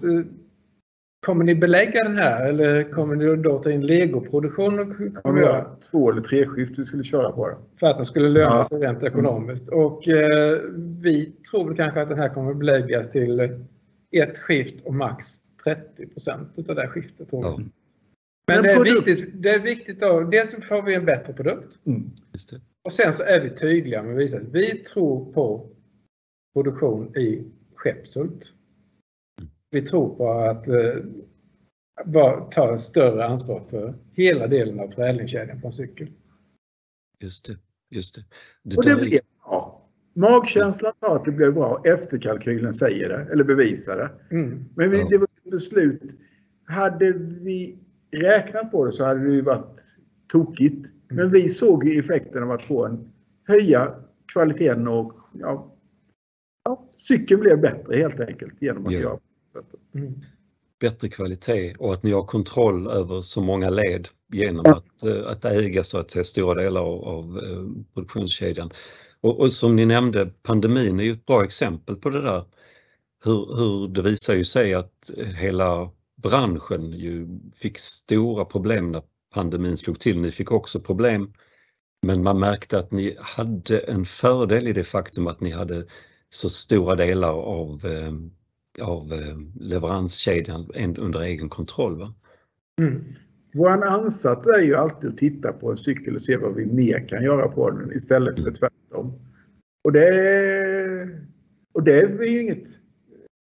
[1.26, 4.94] Kommer ni belägga den här eller kommer ni då ta in legoproduktion?
[5.22, 7.56] Kommer ja, två eller tre skift vi skulle köra på det.
[7.80, 8.64] För att den skulle löna ja.
[8.64, 9.68] sig rent ekonomiskt.
[9.68, 10.60] Och eh,
[11.02, 13.40] vi tror kanske att den här kommer beläggas till
[14.10, 15.26] ett skift och max
[15.64, 17.30] 30 procent av det skiftet.
[17.30, 17.64] Tror jag.
[18.54, 21.78] Men, Men det, är viktigt, det är viktigt då, dels får vi en bättre produkt.
[21.86, 22.10] Mm.
[22.84, 25.70] Och sen så är vi tydliga med att visa att vi tror på
[26.54, 28.52] produktion i Skeppshult
[29.70, 30.94] vi tror på att eh,
[32.50, 36.10] ta ett större ansvar för hela delen av förädlingskedjan på en cykel.
[37.18, 37.56] Just det.
[37.90, 38.24] Just det.
[38.62, 39.88] det och det blev bra.
[40.12, 41.82] Magkänslan sa att det blev bra.
[41.84, 44.36] Efterkalkylen säger det, eller bevisar det.
[44.36, 44.64] Mm.
[44.74, 45.08] Men vi, ja.
[45.10, 46.02] det var ett beslut.
[46.64, 47.78] Hade vi
[48.10, 49.76] räknat på det så hade det ju varit
[50.28, 50.90] tokigt.
[51.08, 53.12] Men vi såg ju effekten av att få en
[53.48, 53.94] höja
[54.32, 55.74] kvaliteten och ja,
[56.64, 59.00] ja, cykeln blev bättre helt enkelt genom att ja.
[59.00, 59.18] göra
[59.94, 60.20] Mm.
[60.80, 65.44] Bättre kvalitet och att ni har kontroll över så många led genom att, eh, att
[65.44, 68.70] äga så att säga stora delar av, av eh, produktionskedjan.
[69.20, 72.44] Och, och, som ni nämnde, pandemin är ju ett bra exempel på det där.
[73.24, 75.90] Hur, hur det visar ju sig att hela
[76.22, 79.02] branschen ju fick stora problem när
[79.34, 80.20] pandemin slog till.
[80.20, 81.26] Ni fick också problem
[82.02, 85.86] men man märkte att ni hade en fördel i det faktum att ni hade
[86.30, 88.12] så stora delar av eh,
[88.80, 91.98] av eh, leveranskedjan under egen kontroll.
[91.98, 92.08] Va?
[92.80, 93.04] Mm.
[93.52, 97.08] Vår ansats är ju alltid att titta på en cykel och se vad vi mer
[97.08, 98.54] kan göra på den istället för mm.
[98.54, 99.12] tvärtom.
[99.84, 101.18] Och det,
[101.72, 102.64] och det är ju inget.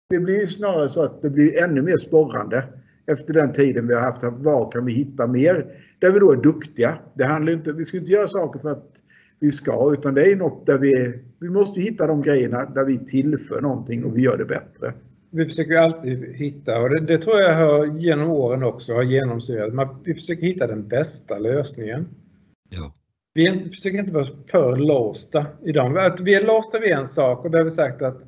[0.09, 2.63] Det blir snarare så att det blir ännu mer sporrande
[3.05, 4.23] efter den tiden vi har haft.
[4.23, 5.65] Var kan vi hitta mer?
[5.99, 6.97] Där vi då är duktiga.
[7.13, 8.93] Det handlar inte, vi ska inte göra saker för att
[9.39, 12.97] vi ska utan det är något där vi, vi måste hitta de grejerna där vi
[13.05, 14.93] tillför någonting och vi gör det bättre
[15.31, 19.89] vi försöker alltid hitta, och det, det, tror jag har genom åren också har genomsyrat,
[20.03, 22.07] vi försöker hitta den bästa lösningen.
[22.69, 22.93] Ja.
[23.33, 26.15] Vi är, försöker inte vara för låsta i dem.
[26.21, 28.21] Vi är låsta vid en sak och det har vi sagt att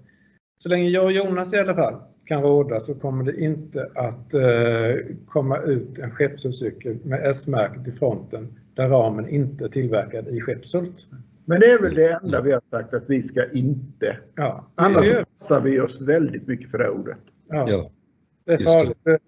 [0.63, 1.95] så länge jag och Jonas i alla fall
[2.25, 7.91] kan råda så kommer det inte att eh, komma ut en Skeppshultscykel med S-märket i
[7.91, 11.07] fronten där ramen inte är tillverkad i Skeppshult.
[11.45, 14.17] Men det är väl det enda vi har sagt att vi ska inte.
[14.35, 17.17] Ja, Annars så passar vi oss väldigt mycket för det ordet.
[17.49, 17.89] Ja, ja
[18.45, 18.99] det är farligt.
[19.03, 19.19] Det.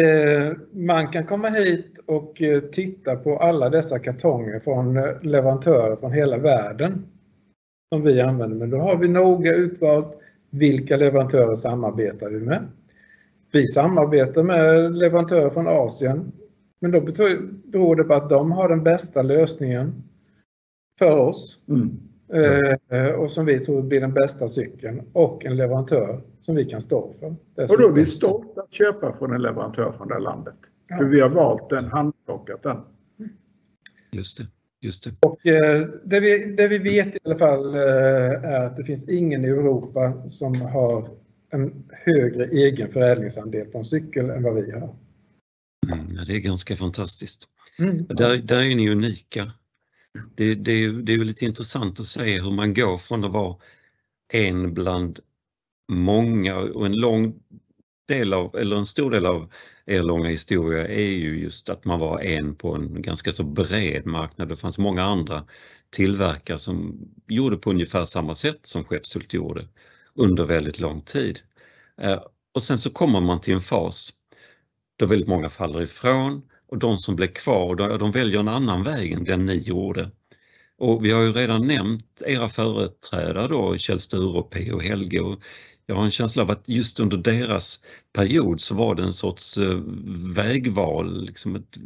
[0.00, 5.96] Eh, man kan komma hit och eh, titta på alla dessa kartonger från eh, leverantörer
[5.96, 7.06] från hela världen
[7.92, 8.56] som vi använder.
[8.56, 10.18] Men då har vi noga utvalt
[10.52, 12.68] vilka leverantörer samarbetar vi med.
[13.52, 16.32] Vi samarbetar med leverantörer från Asien.
[16.80, 20.02] Men då beror det på att de har den bästa lösningen
[20.98, 21.58] för oss.
[21.68, 21.98] Mm.
[22.88, 26.82] Eh, och som vi tror blir den bästa cykeln och en leverantör som vi kan
[26.82, 27.26] stå för.
[27.56, 30.54] Och då är vi stolta att köpa från en leverantör från det landet.
[30.88, 30.96] Ja.
[30.96, 32.76] För vi har valt den, handplockat den.
[34.10, 34.46] Just det.
[34.82, 35.26] Just det.
[35.26, 37.80] Och, eh, det, vi, det vi vet i alla fall eh,
[38.44, 41.08] är att det finns ingen i Europa som har
[41.50, 44.96] en högre egen förädlingsandel på en cykel än vad vi har.
[45.92, 47.48] Mm, det är ganska fantastiskt.
[47.78, 48.06] Mm.
[48.08, 49.52] Där, där är ni unika
[50.34, 53.32] det, det, är, det är ju lite intressant att se hur man går från att
[53.32, 53.56] vara
[54.32, 55.20] en bland
[55.92, 57.34] många och en lång
[58.08, 59.52] del av, eller en stor del av
[59.86, 64.06] er långa historia är ju just att man var en på en ganska så bred
[64.06, 64.48] marknad.
[64.48, 65.44] Det fanns många andra
[65.90, 69.68] tillverkare som gjorde på ungefär samma sätt som Skeppshult gjorde
[70.14, 71.40] under väldigt lång tid.
[72.00, 72.22] Eh,
[72.54, 74.12] och sen så kommer man till en fas
[74.96, 79.12] då väldigt många faller ifrån och de som blev kvar, de väljer en annan väg
[79.12, 80.10] än den ni gjorde.
[80.78, 84.80] Och vi har ju redan nämnt era företrädare då, Kjell Sture och P.O.
[84.80, 85.40] Helge och
[85.86, 89.58] jag har en känsla av att just under deras period så var det en sorts
[89.58, 89.80] eh,
[90.34, 91.76] vägval, liksom ett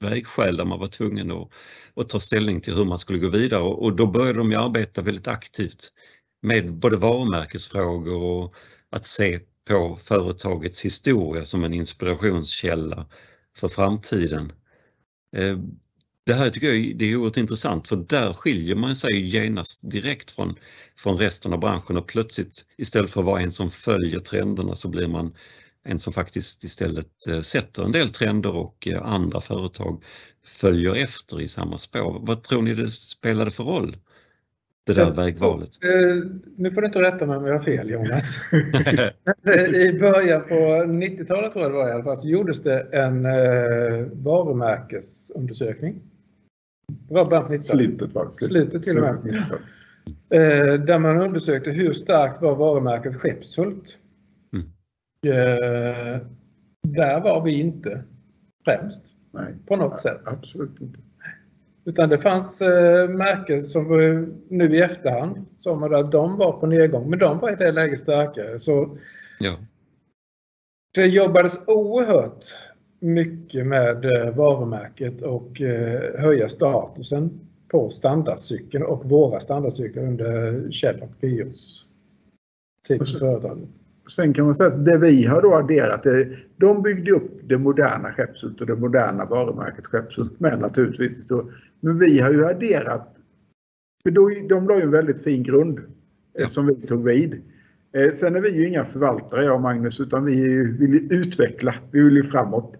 [0.00, 1.48] vägskäl där man var tvungen att,
[1.94, 5.02] att ta ställning till hur man skulle gå vidare och då började de ju arbeta
[5.02, 5.92] väldigt aktivt
[6.42, 8.54] med både varumärkesfrågor och
[8.90, 13.06] att se på företagets historia som en inspirationskälla
[13.56, 14.52] för framtiden.
[15.36, 15.58] Eh,
[16.26, 20.30] det här tycker jag det är oerhört intressant för där skiljer man sig genast direkt
[20.30, 20.54] från,
[20.96, 24.88] från resten av branschen och plötsligt istället för att vara en som följer trenderna så
[24.88, 25.34] blir man
[25.84, 30.04] en som faktiskt istället eh, sätter en del trender och eh, andra företag
[30.46, 32.18] följer efter i samma spår.
[32.22, 33.96] Vad tror ni det spelade för roll?
[34.86, 35.68] Det där vägvalet.
[35.82, 36.16] Eh,
[36.56, 38.36] nu får du inte rätta mig om jag har fel Jonas.
[39.74, 43.22] I början på 90-talet tror jag det var i alla fall, så gjordes det en
[44.22, 46.02] varumärkesundersökning.
[46.88, 47.66] Det var 90-talet.
[47.66, 48.46] Slutet var det.
[48.46, 49.42] Slutet till och med.
[50.86, 53.98] Där man undersökte hur starkt var varumärket Skeppshult
[55.26, 56.20] Eh,
[56.82, 58.04] där var vi inte
[58.64, 59.54] främst Nej.
[59.66, 60.20] på något sätt.
[60.24, 60.98] Absolut inte.
[61.84, 63.88] Utan det fanns eh, märken som
[64.48, 67.98] nu i efterhand som att de var på nedgång, men de var i det läget
[67.98, 68.58] starkare.
[68.58, 68.98] Så
[69.38, 69.58] ja.
[70.94, 72.44] Det jobbades oerhört
[73.06, 81.02] mycket med eh, varumärket och eh, höja statusen på standardcykeln och våra standardcyklar under Kjell
[81.02, 81.86] och Pios
[82.88, 83.68] tid på företaget.
[84.16, 87.58] Sen kan man säga att det vi har då adderat, det, de byggde upp det
[87.58, 91.28] moderna Skeppshult och det moderna varumärket Skeppshult med naturligtvis.
[91.80, 93.16] Men vi har ju adderat,
[94.02, 95.84] för då, de la ju en väldigt fin grund eh,
[96.32, 96.48] ja.
[96.48, 97.42] som vi tog vid.
[98.12, 102.16] Sen är vi ju inga förvaltare jag och Magnus utan vi vill utveckla, vi vill
[102.16, 102.76] ju framåt.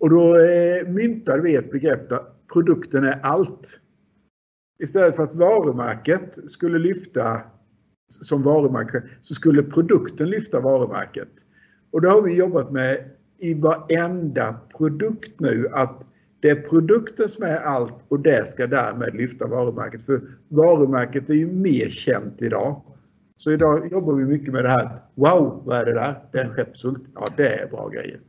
[0.00, 2.20] Och då eh, myntade vi ett begrepp där
[2.52, 3.80] produkten är allt.
[4.82, 7.40] Istället för att varumärket skulle lyfta
[8.10, 11.28] som varumärke så skulle produkten lyfta varumärket.
[11.90, 16.02] Och det har vi jobbat med i varenda produkt nu att
[16.40, 20.02] det är produkten som är allt och det ska därmed lyfta varumärket.
[20.02, 22.82] För varumärket är ju mer känt idag.
[23.36, 25.02] Så idag jobbar vi mycket med det här.
[25.14, 26.22] Wow, vad är det där?
[26.32, 27.02] Det är en Skeppshult.
[27.14, 28.20] Ja, det är bra grejer.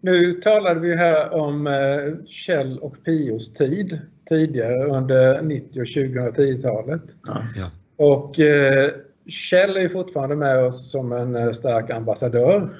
[0.00, 7.02] Nu talade vi här om eh, Kjell och Pios tid tidigare under 90 och 2010-talet.
[7.56, 7.70] Ja.
[7.96, 8.90] Och eh,
[9.26, 12.70] Kjell är fortfarande med oss som en eh, stark ambassadör.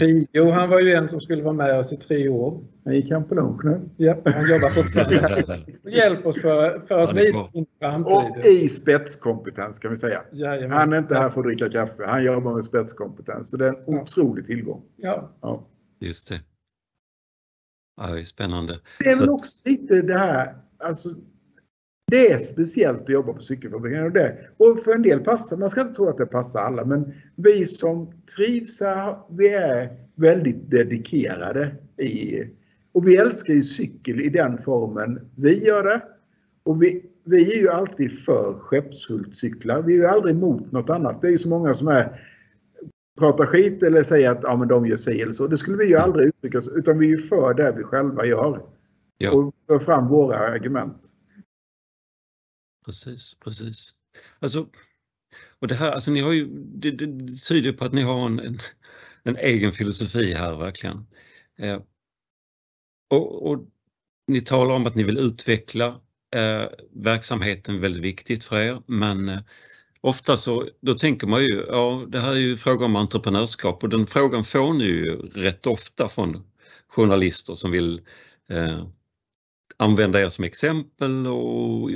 [0.00, 2.60] Pio, han var ju en som skulle vara med oss i tre år.
[2.84, 3.80] Han gick han på lunch nu.
[3.96, 5.56] Ja, han jobbar fortfarande
[5.96, 8.16] Hjälp oss för, för oss vidare in framtiden.
[8.16, 10.22] Och i spetskompetens kan vi säga.
[10.32, 10.78] Jajamän.
[10.78, 12.04] Han är inte här för att dricka kaffe.
[12.06, 13.50] Han jobbar med spetskompetens.
[13.50, 14.02] Så det är en ja.
[14.02, 14.82] otrolig tillgång.
[14.96, 15.30] Ja.
[15.40, 15.62] ja.
[16.02, 16.40] Just det.
[17.96, 18.80] Ja, det är spännande.
[18.98, 21.14] Det är väl också lite det här, alltså
[22.10, 24.04] det är speciellt att jobba på cykelfabriken.
[24.04, 26.84] Och, det, och för en del passar, man ska inte tro att det passar alla,
[26.84, 32.44] men vi som trivs här, vi är väldigt dedikerade i
[32.92, 36.02] och vi älskar ju cykel i den formen vi gör det.
[36.62, 39.82] Och vi, vi är ju alltid för Skeppshultcyklar.
[39.82, 41.20] Vi är ju aldrig emot något annat.
[41.20, 42.20] Det är ju så många som är
[43.18, 45.46] pratar skit eller säger att ja, men de gör sig eller så.
[45.46, 48.66] Det skulle vi ju aldrig uttrycka oss utan vi är för det vi själva gör.
[49.18, 49.32] Ja.
[49.32, 51.02] Och för fram våra argument.
[52.84, 53.94] Precis, precis.
[54.38, 54.68] Alltså,
[55.58, 58.38] och det här, alltså ni har ju, det, det tyder på att ni har en,
[58.38, 58.58] en,
[59.22, 61.06] en egen filosofi här verkligen.
[61.58, 61.80] Eh,
[63.10, 63.68] och, och,
[64.26, 65.86] ni talar om att ni vill utveckla
[66.34, 69.40] eh, verksamheten väldigt viktigt för er men eh,
[70.02, 73.88] ofta så då tänker man ju, ja det här är ju fråga om entreprenörskap och
[73.88, 76.44] den frågan får ni ju rätt ofta från
[76.88, 78.00] journalister som vill
[78.48, 78.84] eh,
[79.76, 81.90] använda er som exempel och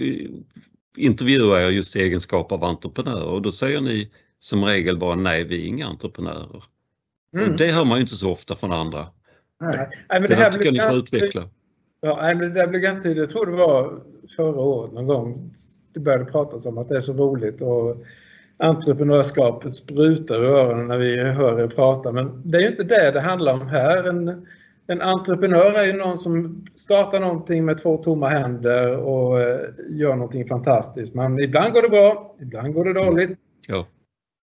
[0.97, 5.45] intervjuar er just i egenskap av entreprenör och då säger ni som regel bara nej,
[5.45, 6.64] vi är inga entreprenörer.
[7.37, 7.57] Mm.
[7.57, 9.09] Det hör man ju inte så ofta från andra.
[9.61, 9.88] Nej.
[10.09, 11.49] nej det, det här tycker jag ni får utveckla.
[12.01, 13.23] Ja, det där blev ganska tydligt.
[13.23, 14.03] Jag tror det var
[14.37, 15.55] förra året någon gång
[15.97, 17.97] det började pratas om att det är så roligt och
[18.57, 22.12] entreprenörskapet sprutar i öronen när vi hör er prata.
[22.12, 24.05] Men det är ju inte det det handlar om här.
[24.05, 24.47] En,
[24.87, 30.16] en entreprenör är ju någon som startar någonting med två tomma händer och eh, gör
[30.16, 31.14] någonting fantastiskt.
[31.14, 33.39] Men ibland går det bra, ibland går det dåligt.
[33.68, 33.87] Ja.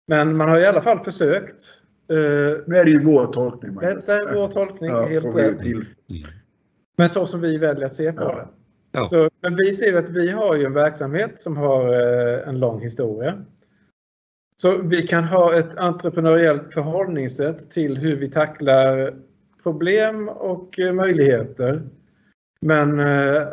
[0.08, 1.60] Men man har i alla fall försökt.
[2.10, 2.16] Eh,
[2.66, 3.74] nu är det ju vår tolkning.
[3.74, 4.06] Magnus.
[4.06, 5.64] Det är vår tolkning, ja, helt rätt.
[5.64, 5.82] Mm.
[6.96, 8.34] Men så som vi väljer att se på ja.
[8.34, 8.48] det.
[8.92, 9.08] Ja.
[9.08, 12.80] Så, men vi ser att vi har ju en verksamhet som har eh, en lång
[12.80, 13.44] historia.
[14.56, 19.14] Så vi kan ha ett entreprenöriellt förhållningssätt till hur vi tacklar
[19.62, 21.82] problem och eh, möjligheter.
[22.60, 23.48] Men eh,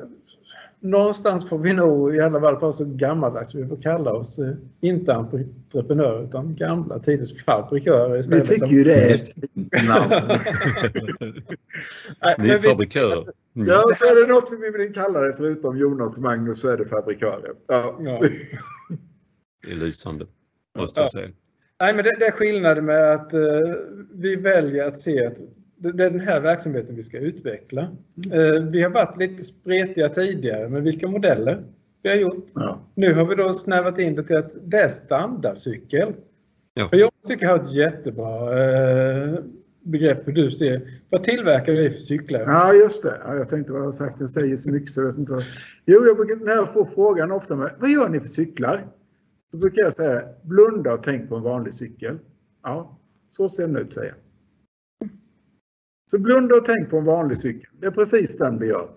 [0.80, 4.54] någonstans får vi nog i alla fall vara så gammaldags vi får kalla oss eh,
[4.82, 8.50] inte entreprenörer utan gamla tiders fabrikörer istället.
[8.50, 10.40] Vi tycker ju det är ett fint namn.
[12.38, 13.34] Ni är fabrikörer.
[13.56, 13.68] Mm.
[13.68, 16.78] Ja, så är det något vi vill kalla det förutom Jonas och Magnus så är
[16.78, 17.52] det fabrikörer.
[17.68, 17.98] Ja.
[18.00, 18.22] ja.
[19.72, 20.26] är lysande.
[20.78, 21.30] Måste jag säga.
[21.80, 23.40] Nej, men det, det är skillnaden med att eh,
[24.14, 25.38] vi väljer att se att
[25.78, 27.82] det, är den här verksamheten vi ska utveckla.
[28.32, 31.64] Eh, vi har varit lite spretiga tidigare med vilka modeller
[32.02, 32.48] vi har gjort.
[32.54, 32.80] Ja.
[32.96, 36.14] Nu har vi då snävat in det till att det är standardcykel.
[36.74, 36.90] Ja.
[36.90, 39.40] För jag tycker jag har ett jättebra eh,
[39.84, 41.00] begrepp hur du ser.
[41.10, 42.40] Vad tillverkar vi för cyklar?
[42.42, 43.18] Ja, just det.
[43.26, 44.20] Ja, jag tänkte vad jag har sagt.
[44.20, 45.34] Jag säger så mycket så jag vet inte.
[45.34, 45.44] vad-
[45.86, 48.88] Jo, jag brukar, när jag får frågan ofta med vad gör ni för cyklar?
[49.52, 52.18] Då brukar jag säga blunda och tänk på en vanlig cykel.
[52.64, 54.16] Ja, så ser den ut säger jag.
[56.12, 57.70] Så blunda och tänk på en vanlig cykel.
[57.80, 58.90] Det är precis den vi gör.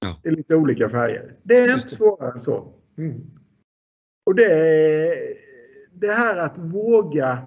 [0.00, 0.20] Ja.
[0.24, 1.36] I lite olika färger.
[1.42, 2.72] Det är Just inte svårare än så.
[2.98, 3.20] Mm.
[4.26, 5.34] Och det är
[5.92, 7.38] det här att våga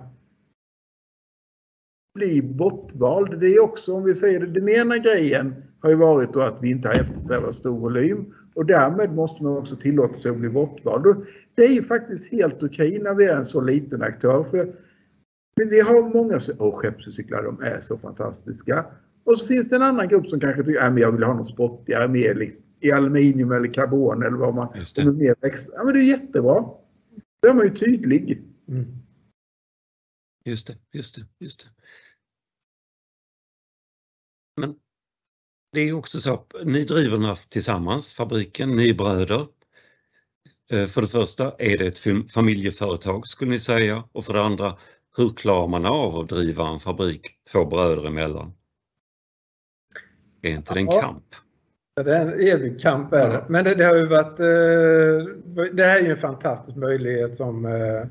[2.16, 3.40] bli bortvald.
[3.40, 6.64] Det är också, om vi säger det, den ena grejen har ju varit då att
[6.64, 10.50] vi inte har eftersträvat stor volym och därmed måste man också tillåta sig att bli
[10.50, 11.26] bortvald.
[11.56, 14.44] Det är ju faktiskt helt okej när vi är en så liten aktör.
[14.44, 14.74] För
[15.66, 18.86] vi har många så- åh, skeppscyklar, de är så fantastiska.
[19.24, 21.50] Och så finns det en annan grupp som kanske tycker att jag vill ha något
[21.50, 24.68] sportigare, mer liksom, i aluminium eller karbon eller vad man...
[24.78, 25.12] Just som det.
[25.12, 25.70] är mer växt.
[25.74, 26.62] Ja, men det är jättebra.
[27.42, 28.44] Då är man ju tydlig.
[28.68, 28.86] Mm.
[30.46, 31.70] Just det, just det, just det.
[34.62, 34.76] Men
[35.74, 39.48] det är också så att ni driver den tillsammans, fabriken, ni är bröder.
[40.72, 44.04] Eh, För det första, är det ett fam- familjeföretag skulle ni säga?
[44.12, 44.78] Och för det andra,
[45.18, 48.54] hur klarar man av att driva en fabrik två bröder emellan?
[50.42, 51.02] Är inte det en Ja.
[51.02, 51.24] kamp?
[51.96, 53.14] Det är en evig kamp.
[53.14, 53.46] Är det.
[53.50, 54.40] Men det, det har ju varit...
[54.40, 58.06] Eh, det här är ju en fantastisk möjlighet som eh,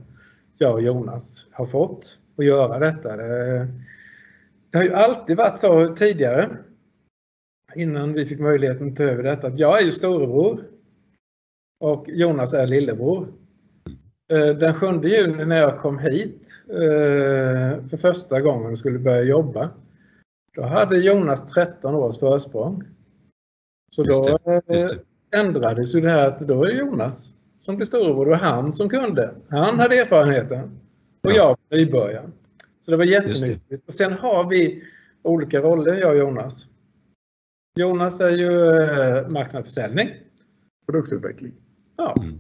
[0.59, 3.17] jag och Jonas har fått att göra detta.
[3.17, 3.69] Det,
[4.71, 6.57] det har ju alltid varit så tidigare,
[7.75, 10.61] innan vi fick möjligheten att ta över detta, att jag är ju storebror
[11.81, 13.29] och Jonas är lillebror.
[14.29, 19.23] Eh, Den 7 juni när jag kom hit eh, för första gången och skulle börja
[19.23, 19.71] jobba,
[20.57, 22.85] då hade Jonas 13 års försprång.
[23.95, 27.35] Så Just då det, just eh, ändrades ju det här att då är det Jonas
[27.61, 28.25] som blir storebror.
[28.25, 29.35] Det var han som kunde.
[29.49, 30.63] Han hade erfarenheten.
[31.23, 31.35] Och Ja.
[31.37, 32.31] jag var nybörjare.
[32.85, 33.11] Så det var det.
[33.11, 33.89] jättenyttigt.
[33.89, 34.83] Och sen har vi
[35.23, 36.67] olika roller, jag och Jonas.
[37.79, 38.51] Jonas är ju
[39.29, 40.11] marknadsförsäljning.
[40.87, 41.53] Produktutveckling.
[41.97, 42.15] Ja.
[42.23, 42.39] Mm.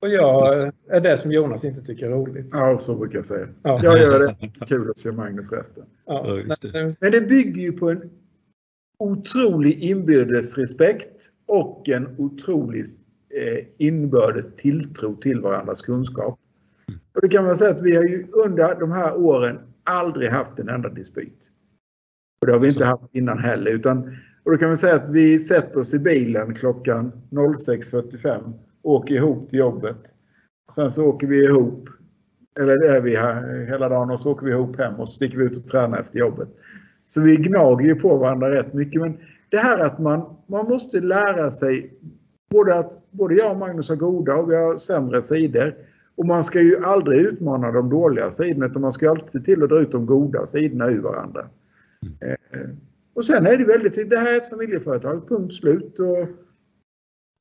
[0.00, 2.46] Och jag eh, är det som Jonas inte tycker är roligt.
[2.52, 3.48] Ja, så brukar jag säga.
[3.62, 3.80] Ja.
[3.82, 5.84] Jag gör det kul att se Magnus resten.
[6.06, 6.26] Ja.
[6.62, 6.72] Det.
[6.72, 8.10] Men, Men det bygger ju på en
[8.98, 12.86] otrolig inbördes respekt och en otrolig
[13.30, 16.38] eh, inbördes tilltro till varandras kunskap.
[17.14, 20.58] Och det kan man säga att vi har ju under de här åren aldrig haft
[20.58, 21.50] en enda dispyt.
[22.40, 22.84] Och det har vi inte Så.
[22.84, 23.70] haft innan heller.
[23.70, 28.52] Utan, och då kan man säga att vi sätter oss i bilen klockan 06.45
[28.86, 29.96] åker ihop till jobbet.
[30.74, 31.88] Sen så åker vi ihop,
[32.60, 35.38] eller är vi här hela dagen och så åker vi ihop hem och så sticker
[35.38, 36.48] vi ut och tränar efter jobbet.
[37.04, 39.02] Så vi gnager ju på varandra rätt mycket.
[39.02, 39.18] Men
[39.48, 41.94] det här att man, man måste lära sig
[42.50, 45.74] både att både jag och Magnus har goda och vi har sämre sidor.
[46.14, 49.62] Och man ska ju aldrig utmana de dåliga sidorna utan man ska alltid se till
[49.62, 51.46] att dra ut de goda sidorna ur varandra.
[52.20, 52.68] Eh,
[53.14, 55.98] Och sen är det väldigt tydligt, det här är ett familjeföretag, punkt slut.
[55.98, 56.28] Och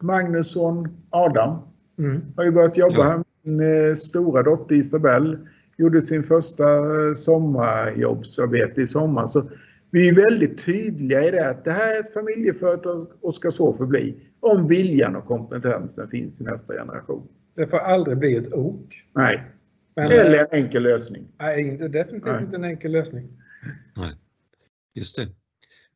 [0.04, 1.58] Magnusson Adam
[1.98, 2.22] mm.
[2.36, 3.04] har ju börjat jobba Ja.
[3.04, 3.24] här.
[3.42, 5.38] Min eh, stora dotter Isabelle
[5.78, 9.28] gjorde sin första eh, sommarjobbsarbete i sommar.
[9.28, 9.50] Så
[9.92, 13.74] vi är väldigt tydliga i det att det här är ett familjeföretag och ska så
[13.74, 14.16] förbli.
[14.40, 17.28] Om viljan och kompetensen finns i nästa generation.
[17.56, 19.04] Det får aldrig bli ett ok.
[19.14, 19.44] Nej,
[19.96, 21.28] Men, eller en enkel lösning.
[21.40, 22.44] Nej, definitivt Nej.
[22.44, 23.30] inte en enkel lösning.
[24.94, 25.28] Just det.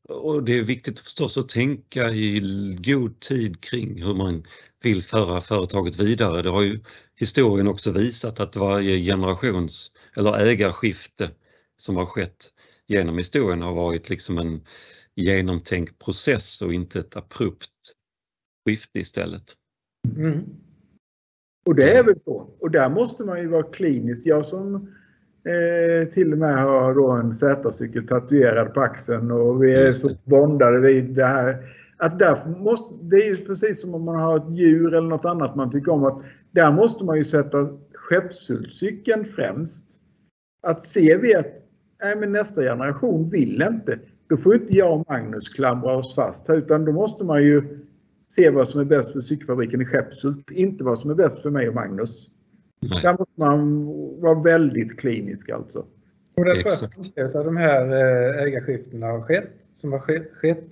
[0.10, 2.40] Och det är viktigt förstås att tänka i
[2.84, 4.44] god tid kring hur man
[4.84, 6.42] vill föra företaget vidare.
[6.42, 6.80] Det har ju
[7.16, 11.30] historien också visat att varje generations eller ägarskifte
[11.78, 12.46] som har skett
[12.88, 14.62] genom historien har varit liksom en
[15.16, 17.94] genomtänkt process och inte ett abrupt
[18.66, 19.56] skifte istället.
[20.16, 20.46] Mm.
[21.66, 22.56] Och det är väl så.
[22.60, 24.26] Och där måste man ju vara klinisk.
[24.26, 24.96] Jag som
[25.44, 30.10] eh, till och med har då en Z-cykel tatuerad på axeln och vi är så
[30.24, 31.58] bondade vid det här.
[31.98, 35.26] Att där måste, det är ju precis som om man har ett djur eller något
[35.26, 36.04] annat man tycker om.
[36.04, 36.22] att
[36.52, 39.86] Där måste man ju sätta skeppshjulscykeln främst.
[40.62, 41.60] Att ser vi att
[42.02, 46.48] nej, men nästa generation vill inte, då får inte jag och Magnus klamra oss fast
[46.48, 47.80] här, utan då måste man ju
[48.28, 51.50] se vad som är bäst för cykelfabriken i Skeppshult, inte vad som är bäst för
[51.50, 52.30] mig och Magnus.
[52.80, 53.02] Nej.
[53.02, 53.86] Där måste man
[54.22, 55.86] vara väldigt klinisk alltså.
[56.38, 57.18] Och det Exakt.
[57.20, 60.64] att av de här eh, ägarskiftena har skett, som har skett, skett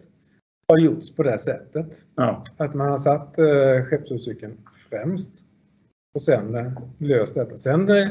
[0.68, 2.04] har gjorts på det sättet.
[2.16, 2.46] Ja.
[2.58, 3.84] Att man har satt eh,
[4.90, 5.44] främst.
[6.16, 7.58] och sen eh, löst detta.
[7.58, 8.08] Sen eh,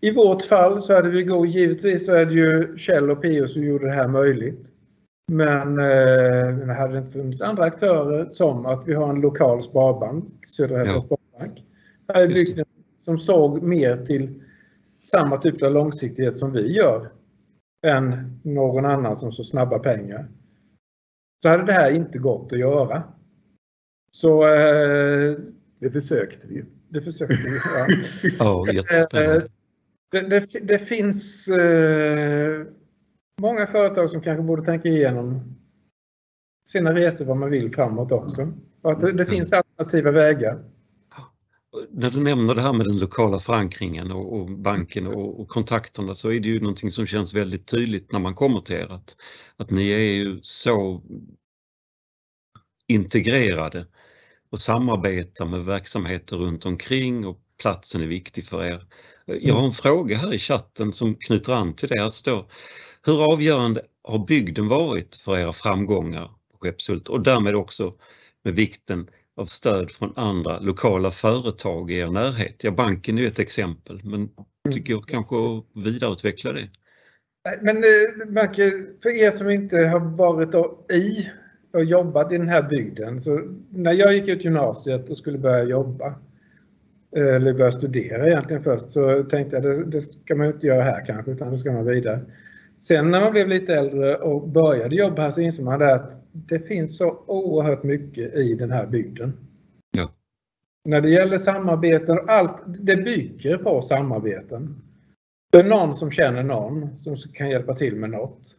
[0.00, 3.48] i vårt fall så hade vi gå, givetvis så är det ju Kjell och Pio
[3.48, 4.70] som gjorde det här möjligt.
[5.32, 10.24] Men eh, hade det inte funnits andra aktörer som att vi har en lokal sparbank,
[10.46, 11.02] Södra Hästra Ja.
[11.02, 11.64] Sparbank,
[12.08, 12.44] här i Just det.
[12.44, 12.63] bygden
[13.04, 14.42] som såg mer till
[15.04, 17.10] samma typ av långsiktighet som vi gör
[17.86, 20.28] än någon annan som så snabba pengar.
[21.42, 23.02] Så hade det här inte gått att göra.
[24.12, 25.36] Så eh,
[25.78, 27.58] Det försökte vi det försökte vi.
[28.38, 28.66] Ja.
[28.72, 29.48] Jättespännande.
[30.10, 32.66] Det, det, det finns eh,
[33.40, 35.40] många företag som kanske borde tänka igenom
[36.68, 38.52] sina resor vad man vill framåt också.
[38.82, 40.58] Och att det, det finns alternativa vägar.
[41.90, 46.14] När du nämner det här med den lokala förankringen och, och banken och, och kontakterna
[46.14, 49.16] så är det ju någonting som känns väldigt tydligt när man kommer till er att,
[49.56, 51.02] att ni är ju så
[52.86, 53.86] integrerade
[54.50, 58.86] och samarbetar med verksamheter runt omkring och platsen är viktig för er.
[59.26, 62.00] Jag har en fråga här i chatten som knyter an till det.
[62.00, 62.50] Här står,
[63.06, 67.92] hur avgörande har bygden varit för era framgångar på Skeppshult och därmed också
[68.44, 72.64] med vikten av stöd från andra lokala företag i er närhet?
[72.64, 74.28] Ja, banken är ju ett exempel, men
[74.72, 76.68] tycker jag kanske att vidareutveckla det.
[77.60, 80.54] Men eh, märker, för er som inte har varit
[80.92, 81.30] i
[81.72, 83.20] och jobbat i den här bygden.
[83.20, 86.14] Så när jag gick ut gymnasiet och skulle börja jobba,
[87.16, 90.82] eh, eller börja studera egentligen först, så tänkte jag det, det ska man inte göra
[90.82, 92.20] här kanske, utan då ska man vidare.
[92.78, 96.23] Sen när man blev lite äldre och började jobba här så insåg man det att
[96.34, 99.32] det finns så oerhört mycket i den här bygden.
[99.90, 100.10] Ja.
[100.84, 104.76] När det gäller samarbeten, allt det bygger på samarbeten.
[105.52, 108.56] Det är någon som känner någon som kan hjälpa till med något.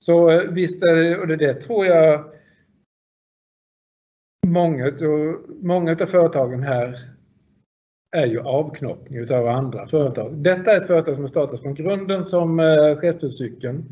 [0.00, 2.24] Så eh, visst är det, och det, det tror jag
[4.46, 4.92] många
[5.48, 6.98] många utav företagen här
[8.16, 10.34] är ju avknoppning utav andra företag.
[10.34, 13.84] Detta är ett företag som har startats från grunden som eh, Skeppshuscykeln.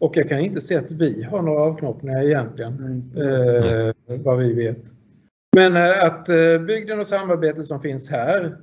[0.00, 4.84] Och jag kan inte se att vi har några avknoppningar egentligen, eh, vad vi vet.
[5.56, 8.56] Men eh, att eh, bygden och samarbetet som finns här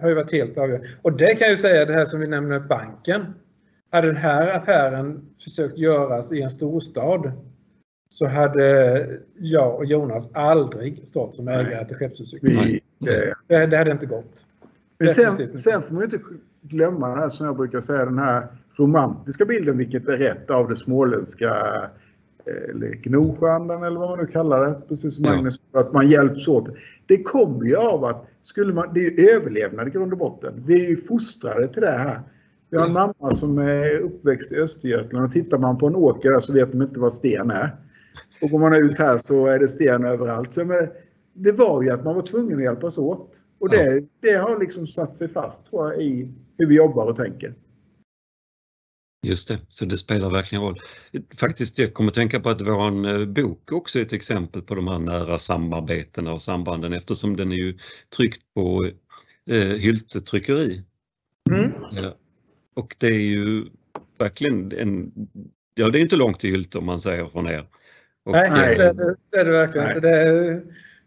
[0.00, 0.88] har ju varit helt avgörande.
[1.02, 3.34] Och det kan jag ju säga, det här som vi nämner banken.
[3.90, 7.32] Hade den här affären försökt göras i en storstad
[8.08, 12.78] så hade jag och Jonas aldrig stått som ägare till Skeppshuscykeln.
[12.98, 14.46] Det, det hade inte gått.
[14.98, 16.18] Men sen, sen får man ju inte
[16.62, 18.46] glömma det här som jag brukar säga, den här
[18.76, 21.56] romantiska bilden, vilket är rätt, av det småländska
[22.46, 24.80] eh, eller Gnosjöandan eller vad man nu kallar det.
[24.88, 25.34] Precis som Ja.
[25.34, 26.68] Magnus sa, att man hjälps åt.
[27.06, 30.62] Det kommer ju av att skulle man, det är ju överlevnad i grund och botten.
[30.66, 32.20] Vi är ju fostrade till det här.
[32.70, 36.30] Vi har en mamma som är uppväxt i Östergötland och tittar man på en åker
[36.30, 37.76] där så vet de inte vad sten är.
[38.42, 40.52] Och går man ut här så är det sten överallt.
[40.52, 40.88] Så, men,
[41.32, 43.30] det var ju att man var tvungen att hjälpas åt.
[43.58, 47.16] Och det, det har liksom satt sig fast tror jag i hur vi jobbar och
[47.16, 47.54] tänker.
[49.22, 50.80] Just det, så det spelar verkligen roll.
[51.40, 54.88] Faktiskt, jag kommer tänka på att vår eh, bok också är ett exempel på de
[54.88, 57.76] här nära samarbetena och sambanden eftersom den är ju
[58.16, 58.90] tryckt på
[59.46, 60.82] eh, Hylte tryckeri.
[61.50, 61.72] Mm.
[61.92, 62.14] Ja.
[62.74, 63.64] Och det är ju
[64.18, 65.12] verkligen en,
[65.74, 67.66] ja det är inte långt till Hylte om man säger från er.
[68.24, 68.78] Och, Nej, Nej.
[68.78, 70.00] Det, det, det är det verkligen inte.
[70.00, 70.62] Det är,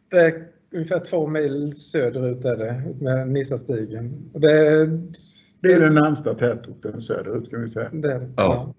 [0.09, 4.29] det är ungefär två mil söderut är det, med Nissastigen.
[4.33, 4.87] Och det,
[5.65, 7.89] Det är den närmsta tätorten söderut kan vi säga.
[7.89, 8.73] det, Ja.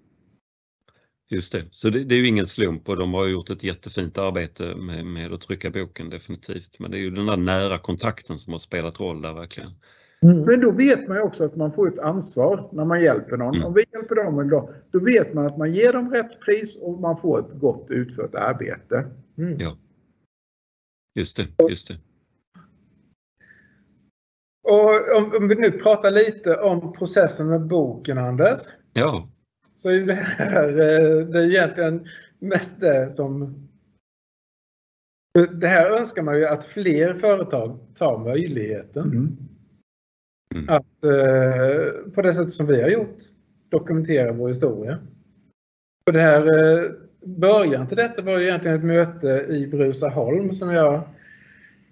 [1.29, 4.17] Just det, så det, det är ju ingen slump och de har gjort ett jättefint
[4.17, 6.79] arbete med, med att trycka boken definitivt.
[6.79, 9.71] Men det är ju den där nära kontakten som har spelat roll där verkligen.
[10.21, 10.41] Mm.
[10.41, 13.55] Men då vet man ju också att man får ett ansvar när man hjälper någon.
[13.55, 13.67] Mm.
[13.67, 17.01] Om vi hjälper dem dag, då vet man att man ger dem rätt pris och
[17.01, 19.05] man får ett gott utfört arbete.
[19.37, 19.59] Mm.
[19.59, 19.77] Ja.
[21.15, 21.97] Just det, just det.
[24.67, 28.59] Och om, om vi nu pratar lite om processen med boken, Anders.
[28.93, 29.29] Ja,
[29.75, 32.07] Så är det här eh, det är egentligen
[32.39, 33.55] mest det som...
[35.51, 39.37] Det här önskar man ju att fler företag tar möjligheten.
[40.55, 40.69] Mm.
[40.69, 43.17] Att eh, på det sätt som vi har gjort
[43.69, 44.99] dokumentera vår historia.
[46.05, 46.91] Och det här, eh,
[47.25, 51.03] början till detta var ju egentligen ett möte i Brusaholm som jag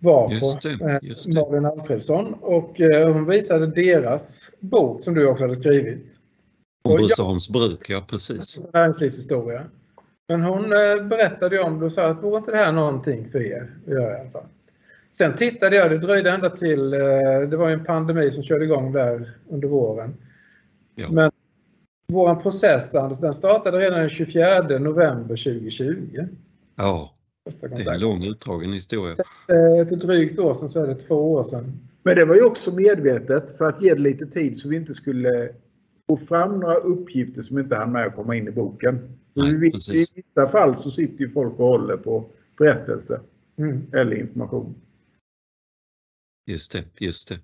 [0.05, 0.89] var Just på.
[0.89, 1.41] eh, just det.
[1.41, 2.33] Malin Alfredsson.
[2.33, 6.19] Och eh, hon visade deras bok som du också hade skrivit.
[6.83, 8.59] om Bruceholms bruk, ja precis.
[8.73, 9.63] Näringslivshistoria.
[10.27, 13.41] Men hon eh, berättade om det och sa att vore inte det här någonting för
[13.41, 14.45] er att göra i alla fall.
[15.11, 16.89] Sen tittade jag, det dröjde ända till,
[17.49, 20.17] det var en pandemi som körde igång där under våren.
[20.95, 21.07] Ja.
[21.11, 21.31] Men
[22.07, 26.27] vår process, Anders, den startade redan den 24 november 2020.
[26.75, 27.13] Ja,
[27.45, 29.15] Det är en lång utdragen historia.
[29.47, 31.79] Eh, Ett drygt år sedan så är det två år sedan.
[32.03, 34.93] Men det var ju också medvetet för att ge det lite tid så vi inte
[34.93, 35.49] skulle
[36.07, 39.17] få fram några uppgifter som inte hann med att komma in i boken.
[39.33, 42.25] Nej, I vissa fall så sitter ju folk och håller på
[42.57, 43.21] berättelse
[43.57, 43.81] Mm.
[43.93, 44.75] eller information.
[46.45, 47.39] Just det, just det.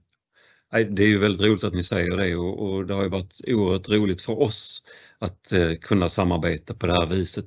[0.89, 3.41] Det är ju väldigt roligt att ni säger det och, och det har ju varit
[3.47, 4.83] oerhört roligt för oss
[5.19, 7.45] att eh, kunna samarbeta på det här viset.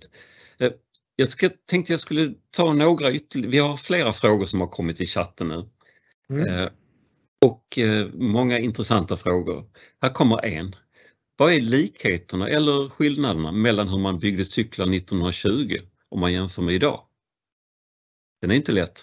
[1.17, 5.01] Jag ska, tänkte jag skulle ta några ytterligare, vi har flera frågor som har kommit
[5.01, 5.69] i chatten nu.
[6.31, 6.47] Mm.
[6.47, 6.69] Eh,
[7.45, 9.65] och eh, många intressanta frågor.
[10.03, 10.75] Här kommer en.
[11.37, 16.75] Vad är likheterna eller skillnaderna mellan hur man byggde cyklar 1920 om man jämför med
[16.75, 17.01] idag?
[18.41, 19.01] Den är inte lätt.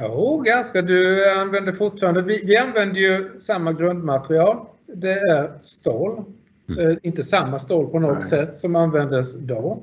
[0.00, 0.82] Jo, ganska.
[0.82, 4.66] Du använder fortfarande, vi, vi använder ju samma grundmaterial.
[4.86, 6.24] Det är stål.
[6.68, 6.90] Mm.
[6.90, 8.28] Eh, inte samma stål på något Nej.
[8.28, 9.82] sätt som användes då.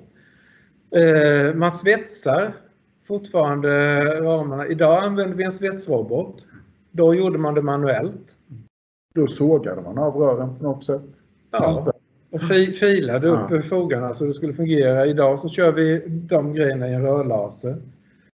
[0.92, 2.54] Eh, man svetsar
[3.08, 3.70] fortfarande
[4.22, 4.68] ramarna.
[4.68, 6.46] Idag använder vi en svetsrobot.
[6.92, 8.36] Då gjorde man det manuellt.
[9.16, 11.06] Då sågade man av rören på något sätt.
[11.52, 11.94] Ja,
[12.32, 13.62] och fi, filade upp Ja.
[13.70, 15.06] fogarna så det skulle fungera.
[15.06, 17.76] Idag så kör vi de grejerna i en rörlaser.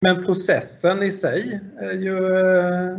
[0.01, 2.17] Men processen i sig är ju...
[2.17, 2.97] Eh,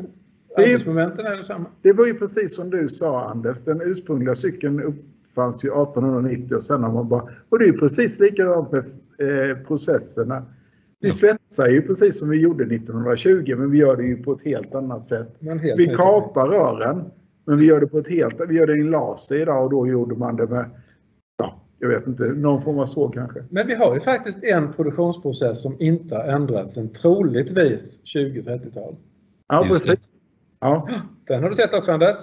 [0.57, 1.65] Det arbetsmomenten är detsamma.
[1.83, 6.63] Det var ju precis som du sa Anders, den ursprungliga cykeln uppfanns ju 1890 och
[6.63, 7.23] sen har man bara...
[7.49, 8.85] Och det är precis likadant med
[9.67, 10.43] processerna.
[11.01, 14.45] Vi svetsar ju precis som vi gjorde 1920 men vi gör det ju på ett
[14.45, 15.29] helt annat sätt.
[15.41, 17.05] Helt Vi kapar rören
[17.45, 18.35] men vi gör det på ett helt...
[18.49, 20.71] Vi gör det i en laser idag och då gjorde man det med...
[21.39, 23.45] Ja, jag vet inte, någon form av såg kanske.
[23.51, 28.97] Men vi har ju faktiskt en produktionsprocess som inte har ändrats sedan troligtvis 20-30-tal.
[29.49, 29.91] Ja, Just det.
[29.91, 30.11] precis.
[30.61, 30.89] Ja,
[31.27, 32.17] Den har du sett också Anders?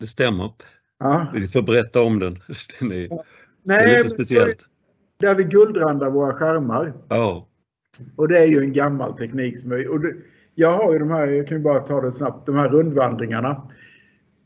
[0.00, 0.50] Det stämmer.
[0.98, 1.26] ja.
[1.34, 2.32] Vi får berätta om den.
[2.80, 3.18] Den är, det
[3.62, 4.64] Nej, är lite men speciellt.
[5.18, 6.92] Där vi guldrandar våra skärmar.
[7.08, 7.46] Ja,
[8.16, 9.60] Och det är ju en gammal teknik.
[9.60, 10.14] Som är, och det,
[10.54, 13.62] jag har ju de här, jag kan ju bara ta det snabbt, de här rundvandringarna.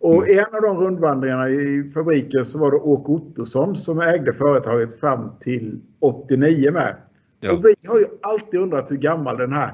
[0.00, 0.38] Och Mm.
[0.38, 5.30] en av de rundvandringarna i fabriken så var det Åke Ottosson som ägde företaget fram
[5.40, 6.96] till 89 med.
[7.40, 7.52] ja.
[7.52, 9.72] Och vi har ju alltid undrat hur gammal den här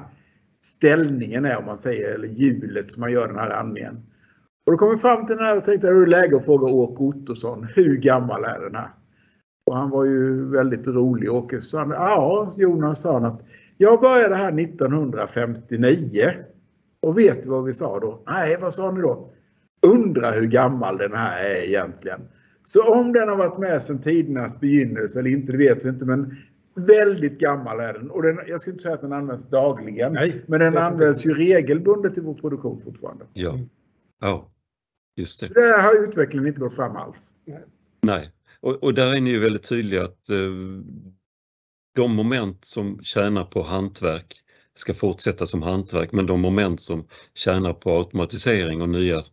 [0.65, 3.97] ställningen är om man säger, eller hjulet som man gör den här andningen.
[4.65, 6.45] Och då kom vi fram till den här och tänkte att det är läge att
[6.45, 8.89] fråga Åke Ottosson, hur gammal är den här?
[9.67, 11.31] Och han var ju väldigt rolig.
[11.31, 13.41] Åke sa, han, ja Jonas sa han att
[13.77, 16.31] jag började här 1959.
[16.99, 18.23] Och vet du vad vi sa då?
[18.27, 19.33] Nej, vad sa ni då?
[19.81, 22.21] Undra hur gammal den här är egentligen.
[22.65, 26.05] Så om den har varit med sedan tidernas begynnelse eller inte, det vet vi inte.
[26.05, 26.35] Men
[26.75, 28.11] väldigt gammal är den.
[28.11, 30.13] Och den, jag skulle inte säga att den används dagligen.
[30.13, 33.25] Nej, men den används ju regelbundet i vår produktion fortfarande.
[33.33, 33.59] ja.
[34.21, 34.49] ja.
[35.15, 35.47] Just det.
[35.47, 37.33] Så där har utvecklingen inte gått fram alls.
[38.01, 38.31] Nej,
[38.61, 40.51] och, och där är ni ju väldigt tydliga att eh,
[41.95, 44.43] de moment som tjänar på hantverk
[44.73, 49.23] ska fortsätta som hantverk, men de moment som tjänar på automatisering och nya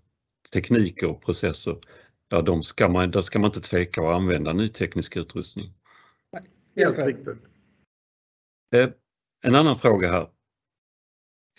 [0.52, 1.76] tekniker och processer,
[2.28, 5.72] ja, de ska man, där ska man inte tveka att använda ny teknisk utrustning.
[6.76, 7.38] Helt riktigt.
[8.74, 8.88] Eh,
[9.42, 10.28] en annan fråga här.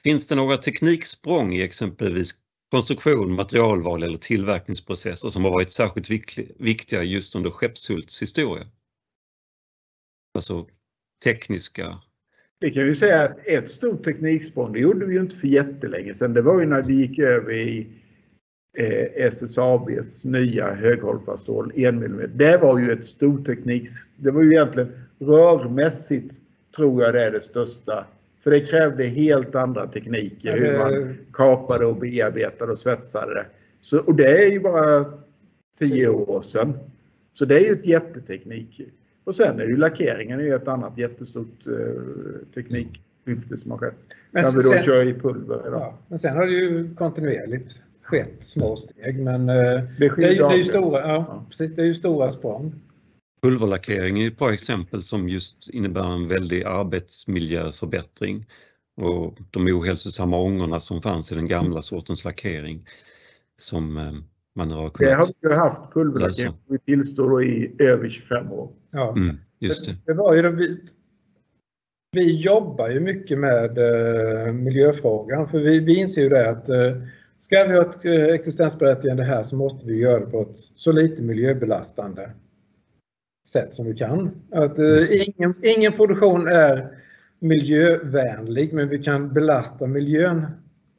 [0.03, 2.33] Finns det några tekniksprång i exempelvis
[2.75, 6.09] konstruktion, materialval eller tillverkningsprocesser som har varit särskilt
[6.59, 8.67] viktiga just under Skeppshults historia?
[10.33, 10.67] Alltså
[11.23, 11.97] tekniska,
[12.59, 16.13] Vi kan ju säga att ett stort tekniksprång, det gjorde vi ju inte för jättelänge
[16.13, 16.33] sedan.
[16.33, 17.87] Det var ju när vi gick över i
[18.77, 22.31] eh, SSABs nya höghållfarstål 1 mm.
[22.37, 23.89] Det var ju ett stort teknik.
[24.15, 26.35] Det var ju egentligen rörmässigt
[26.75, 28.05] tror jag det är det största.
[28.45, 30.49] För det krävde helt andra tekniker.
[30.49, 33.45] Ja, Hur man kapade och bearbetade och svetsade det.
[33.81, 35.05] Så, och det är ju bara
[35.79, 36.73] tio år sedan.
[37.33, 38.81] Så det är ju ett jätteteknik.
[39.23, 41.73] Och sen är ju lackeringen är ju ett annat jättestort eh,
[42.53, 43.93] teknikskifte som har skett.
[44.31, 45.81] Men Där vi då sen- kör i pulver idag.
[45.81, 49.19] Ja, men sen har det ju kontinuerligt skett små steg.
[49.23, 51.45] Men eh, Det det, sker är, ju- det är ju stora, ja, Ja.
[51.49, 52.73] precis, det är ju stora språng.
[53.45, 58.45] Pulverlackering är ett bra exempel som just innebär en väldig arbetsmiljöförbättring.
[58.97, 62.87] Och de ohälsosamma ångorna som fanns i den gamla sortens lackering
[63.57, 64.11] som eh,
[64.55, 68.71] man har Det kunnat har vi ju haft pulverlackering vi tillstår i över 25 år.
[68.91, 69.11] Ja.
[69.17, 69.95] Mm, just det.
[70.05, 70.79] Det var ju det, vi,
[72.11, 77.01] vi jobbar ju mycket med eh, miljöfrågan för vi, vi inser ju det att eh,
[77.37, 80.91] ska vi ha ett eh, existensberättigande här så måste vi göra det på ett så
[80.91, 82.31] lite miljöbelastande
[83.47, 84.31] sätt som vi kan.
[84.51, 86.87] Att, eh, ingen, ingen produktion är
[87.39, 90.45] miljövänlig men vi kan belasta miljön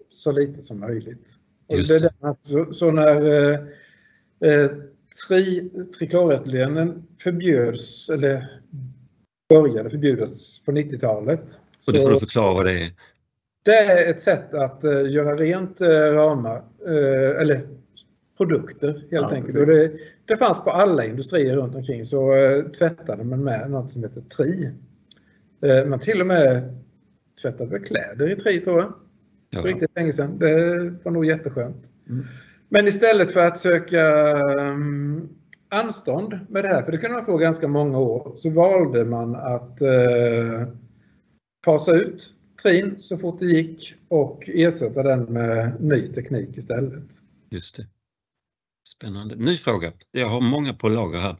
[0.09, 1.35] så lite som möjligt.
[1.67, 2.13] Och Just det är det.
[2.21, 3.61] där, så, så när eh,
[4.51, 4.71] eh,
[5.29, 8.61] tri, trikloretylenen förbjöds, eller
[9.49, 12.91] började förbjudas på 90-talet, Och du får du förklara vad det är.
[13.63, 17.69] Det är ett sätt att uh, göra rent uh, ramar, uh, eller
[18.37, 19.57] produkter helt ja, enkelt.
[19.57, 19.93] Och det,
[20.27, 22.35] det fanns på alla industrier runt omkring så
[22.79, 24.71] tvättade man med något som heter tri.
[25.87, 26.77] man till och med
[27.43, 28.93] tvättade kläder i tri tror jag.
[29.51, 29.61] Ja.
[29.61, 30.39] För riktigt länge sedan.
[30.39, 31.91] Det var nog jätteskönt.
[32.09, 32.27] Mm.
[32.69, 35.29] Men istället för att söka um,
[35.69, 39.37] anstånd med det här, för det kunde man få ganska många år, så valde man
[39.37, 40.69] att uh,
[41.65, 47.05] fasa ut trin så fort det gick och ersätta den med ny teknik istället.
[47.51, 47.87] Just det.
[48.87, 49.37] Spännande.
[49.37, 49.93] Ny fråga.
[50.11, 51.37] Jag har många på lager här.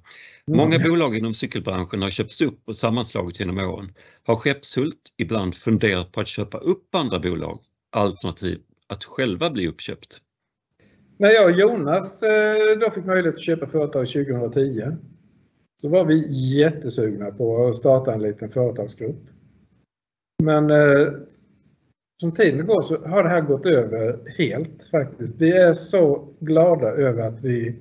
[0.47, 3.93] Många bolag inom cykelbranschen har köpts upp och sammanslagit genom åren.
[4.23, 7.61] Har Skeppshult ibland funderat på att köpa upp andra bolag
[7.93, 10.21] alternativ att själva bli uppköpt?
[11.17, 14.97] När jag och Jonas eh, då fick möjlighet att köpa företag 2010
[15.83, 16.27] så var vi
[16.59, 19.27] jättesugna på att starta en liten företagsgrupp.
[20.43, 21.13] Men eh,
[22.21, 25.35] som tiden går så har det här gått över helt faktiskt.
[25.39, 27.77] Vi är så glada över att vi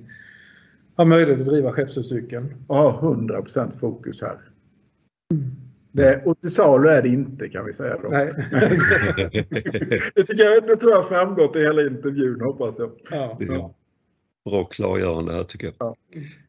[0.96, 2.54] har möjlighet att driva Skeppshuscykeln.
[2.66, 4.38] Och har 100% fokus här.
[5.92, 7.98] Det, och till salu är det inte kan vi säga.
[8.02, 8.08] Då.
[8.08, 8.32] Nej.
[10.14, 12.90] det, tycker jag, det tror jag har framgått i hela intervjun hoppas jag.
[13.10, 13.74] Ja, ja.
[14.44, 15.74] Bra klargörande här tycker jag.
[15.78, 15.96] Ja.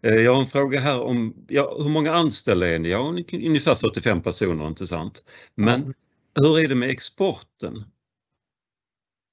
[0.02, 2.90] Eh, jag har en fråga här om ja, hur många anställda är ni?
[2.90, 5.24] Ja, ungefär 45 personer, inte sant?
[5.56, 5.94] Men
[6.42, 7.84] hur är det med exporten?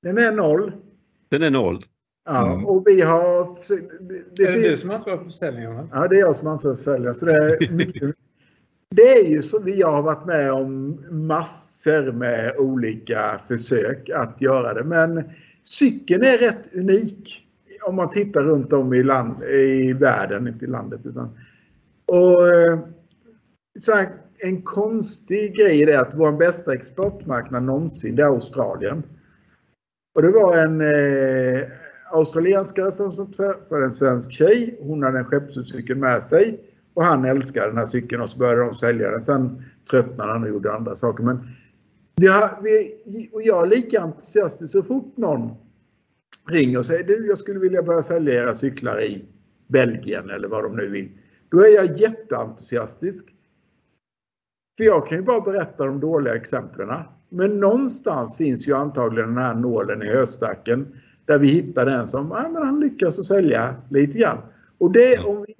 [0.02, 0.72] Den är noll.
[1.28, 1.84] Den är noll?
[2.24, 2.66] Ja, mm.
[2.66, 3.59] och vi har...
[4.36, 5.88] Det, är det du som ansvarar för försäljningen?
[5.92, 7.14] Ja, det är jag som ansvarar för försäljningen.
[7.14, 8.14] Så det är mycket,
[8.90, 14.74] det är ju så, jag har varit med om massor med olika försök att göra
[14.74, 14.84] det.
[14.84, 15.30] Men
[15.62, 17.40] cykeln är rätt unik
[17.82, 21.00] om man tittar runt om i, land, i världen, inte i landet.
[21.05, 21.38] Utan,
[22.07, 22.78] och, eh,
[23.80, 24.09] så här,
[24.45, 29.03] en konstig grej är att vår bästa exportmarknad någonsin, är Australien.
[30.14, 31.68] Och det var en eh,
[32.12, 34.78] australienska som, träffade för en svensk tjej.
[34.80, 36.61] Hon hade en skeppsutcykel med sig.
[36.95, 39.20] Och han älskade den här cykeln och så började de sälja den.
[39.20, 41.24] Sen tröttnade han och gjorde andra saker.
[41.24, 41.49] Men
[42.16, 45.51] vi har, vi, och jag är lika entusiastisk så fort någon
[46.49, 49.24] ringer och säger du, jag skulle vilja börja sälja era cyklar i
[49.66, 51.11] Belgien eller vad de nu vill.
[51.49, 53.34] Då är jag jätteentusiastisk.
[54.77, 56.89] För jag kan ju bara berätta de dåliga exemplen.
[57.29, 60.87] Men någonstans finns ju antagligen den här nålen i höstacken
[61.25, 64.39] där vi hittar den som ja, men han lyckas sälja lite grann.
[64.79, 65.55] Och det om vi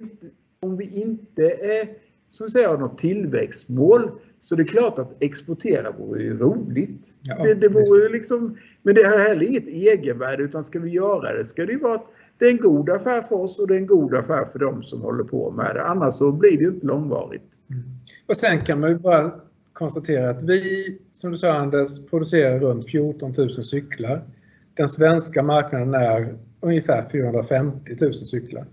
[0.65, 1.89] om vi inte är,
[2.29, 4.11] som säger, har något tillväxtmål
[4.41, 7.01] så det är klart att exportera vore ju roligt.
[7.21, 11.33] Ja, det, det vore liksom, men det har heller inget egenvärde utan ska vi göra
[11.37, 12.07] det ska det ju vara att
[12.37, 14.83] det är en god affär för oss och det är en god affär för dem
[14.83, 15.83] som håller på med det.
[15.83, 17.43] Annars så blir det ju inte långvarigt.
[17.69, 17.83] Mm.
[18.27, 19.41] Och sen kan man ju bara
[19.73, 24.27] konstatera att vi, som du sa Anders, producerar runt 14 000 cyklar.
[24.73, 28.67] Den svenska marknaden är ungefär 450 000 cyklar.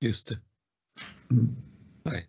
[0.00, 0.36] Just det.
[1.30, 1.56] Mm.
[2.02, 2.26] Nej.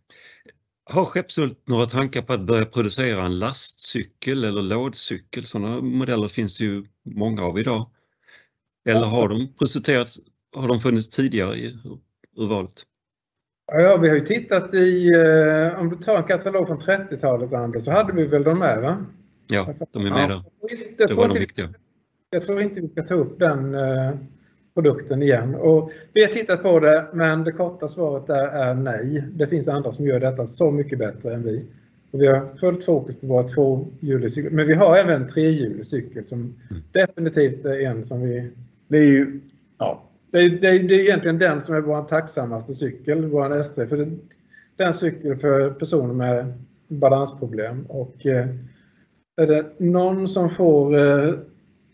[0.84, 5.44] Har Skeppshult några tankar på att börja producera en lastcykel eller lådcykel?
[5.44, 7.90] Sådana modeller finns ju många av idag.
[8.86, 10.20] Eller har de presenterats,
[10.56, 11.78] har de funnits tidigare i
[12.36, 12.86] urvalet?
[13.72, 17.84] Ja, vi har ju tittat i, eh, om du tar en katalog från 30-talet Anders,
[17.84, 19.06] så hade vi väl de med va?
[19.50, 21.08] Ja, de är med där.
[21.08, 21.70] Det var de viktiga.
[22.30, 24.12] Jag tror inte vi ska ta upp den eh,
[24.74, 25.56] produkten igen.
[25.56, 29.24] Och vi har tittat på det men det korta svaret där är nej.
[29.34, 31.66] Det finns andra som gör detta så mycket bättre än vi.
[32.12, 34.52] Och vi har fullt fokus på våra tvåhjuliga cyklar.
[34.52, 36.84] Men vi har även en trehjulig cykel som mm.
[36.92, 38.52] definitivt är en som vi...
[38.88, 39.40] Det är ju...
[39.78, 40.04] Ja.
[40.32, 43.88] Det är, det, är, det är egentligen den som är vår tacksammaste cykel, vår ST.
[43.88, 44.10] För det,
[44.76, 46.54] den cykel för personer med
[46.88, 47.86] balansproblem.
[47.86, 48.48] Och eh,
[49.38, 51.34] är det någon som får eh,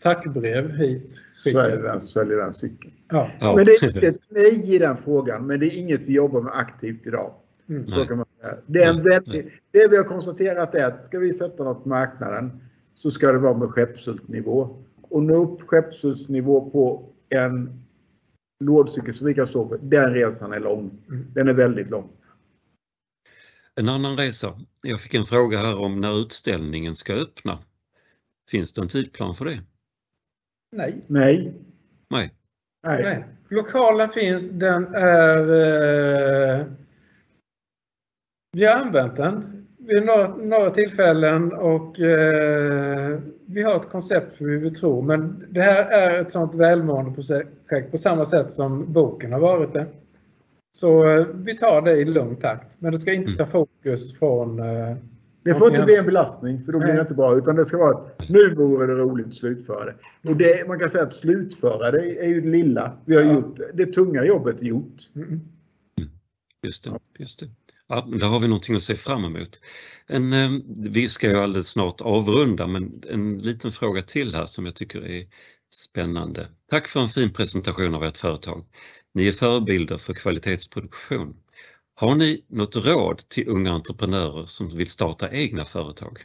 [0.02, 1.22] tackbrev hit
[1.52, 2.92] så är den säljer den cykeln.
[3.08, 3.30] Ja.
[3.56, 6.40] Men det är inte ett nej i den frågan, men det är inget vi jobbar
[6.40, 7.32] med aktivt idag.
[7.68, 7.88] Mm.
[7.88, 8.54] Så kan man säga.
[8.66, 11.88] Det, är en väldigt, det vi har konstaterat är att ska vi sätta något på
[11.88, 12.60] marknaden
[12.94, 14.76] så ska det vara med skeppshultnivå.
[15.02, 17.85] Och nå upp skeppshultnivå på en
[18.64, 20.90] lådcykel som vi kan stå för, den resan är lång.
[21.08, 21.26] Mm.
[21.34, 22.10] Den är väldigt lång.
[23.74, 24.60] En annan resa.
[24.82, 27.58] Jag fick en fråga här om när utställningen ska öppna.
[28.50, 29.60] Finns det en tidplan för det?
[30.76, 31.04] Nej.
[31.06, 31.54] Nej.
[32.10, 32.34] Nej.
[32.86, 33.02] Nej.
[33.02, 33.24] Nej.
[33.48, 35.38] Lokalen finns, den är...
[36.60, 36.66] Eh,
[38.52, 44.44] vi har använt den vid några, några tillfällen och eh, vi har ett koncept för
[44.44, 45.02] hur vi tror.
[45.02, 49.72] Men det här är ett sådant välmående projekt på samma sätt som boken har varit
[49.72, 49.86] det.
[50.72, 52.70] Så eh, vi tar det i lugn takt.
[52.78, 53.38] Men det ska inte mm.
[53.38, 54.96] ta fokus från eh,
[55.42, 57.38] Det får inte bli en belastning för då blir det inte bra.
[57.38, 59.94] Utan det ska vara att nu vore det roligt att slutföra det.
[60.30, 62.92] Och det, man kan säga att slutföra det är ju det lilla.
[63.04, 63.32] Vi har ja.
[63.32, 64.96] gjort det tunga jobbet gjort.
[65.14, 65.40] Mm.
[66.62, 66.90] Just det.
[67.18, 67.46] Just det.
[67.88, 69.60] Ja, där har vi någonting att se fram emot.
[70.06, 70.50] En, eh,
[70.92, 75.06] vi ska ju alldeles snart avrunda men en liten fråga till här som jag tycker
[75.06, 75.26] är
[75.74, 76.48] spännande.
[76.70, 78.64] Tack för en fin presentation av ert företag.
[79.14, 81.36] Ni är förebilder för kvalitetsproduktion.
[81.94, 86.18] Har ni något råd till unga entreprenörer som vill starta egna företag?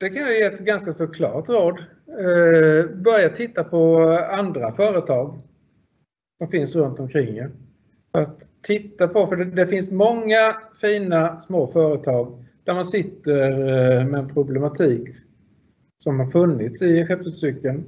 [0.00, 1.78] Det kan jag ge ett ganska så klart råd.
[2.08, 5.42] Eh, börja titta på andra företag
[6.38, 7.50] som finns runt omkring er.
[8.12, 14.06] Att titta på, för det, det, finns många fina små företag där man sitter eh,
[14.06, 15.08] med en problematik
[15.98, 17.84] som har funnits i skeppsutcykeln.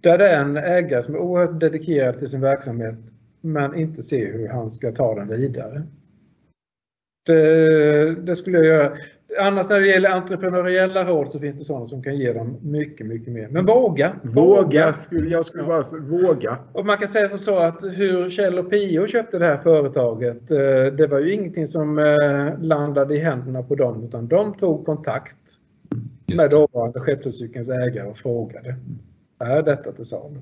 [0.00, 2.94] Där det är en ägare som är oerhört dedikerad till sin verksamhet
[3.40, 5.82] men inte ser hur han ska ta den vidare.
[7.26, 8.96] Det, det, skulle jag göra.
[9.38, 13.06] Annars när det gäller entreprenöriella råd så finns det sådana som kan ge dem mycket,
[13.06, 13.48] mycket mer.
[13.48, 14.16] Men våga!
[14.22, 16.58] Våga, skulle, jag skulle bara säga, våga.
[16.72, 20.50] Och man kan säga som så att hur Kjell och Pio köpte det här företaget,
[20.50, 20.58] eh,
[20.96, 25.36] det var ju ingenting som eh, landade i händerna på dem utan de tog kontakt
[26.36, 28.76] med dåvarande Skeppscykelns ägare och frågade.
[29.38, 30.40] Är detta till salu?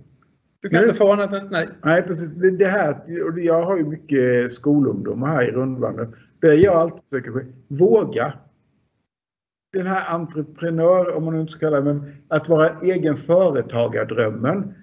[0.61, 1.68] Du kan inte få annat än nej.
[1.84, 2.28] Nej, precis.
[2.59, 2.97] Det, här,
[3.36, 6.16] jag har ju mycket skolungdomar här i Rundvagnen.
[6.41, 8.32] Det jag alltid försöker våga.
[9.72, 14.74] Den här entreprenör, om man nu inte ska kalla det, men att vara egen företagardrömmen.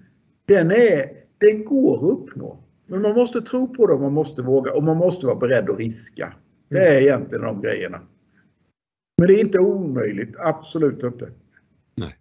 [0.46, 2.64] Den, är, den går att uppnå.
[2.86, 5.78] Men man måste tro på det man måste våga och man måste vara beredd att
[5.78, 6.34] riska.
[6.70, 8.02] Det är egentligen de grejerna.
[9.18, 11.32] Men det är inte omöjligt, absolut inte.
[11.96, 12.16] Nej,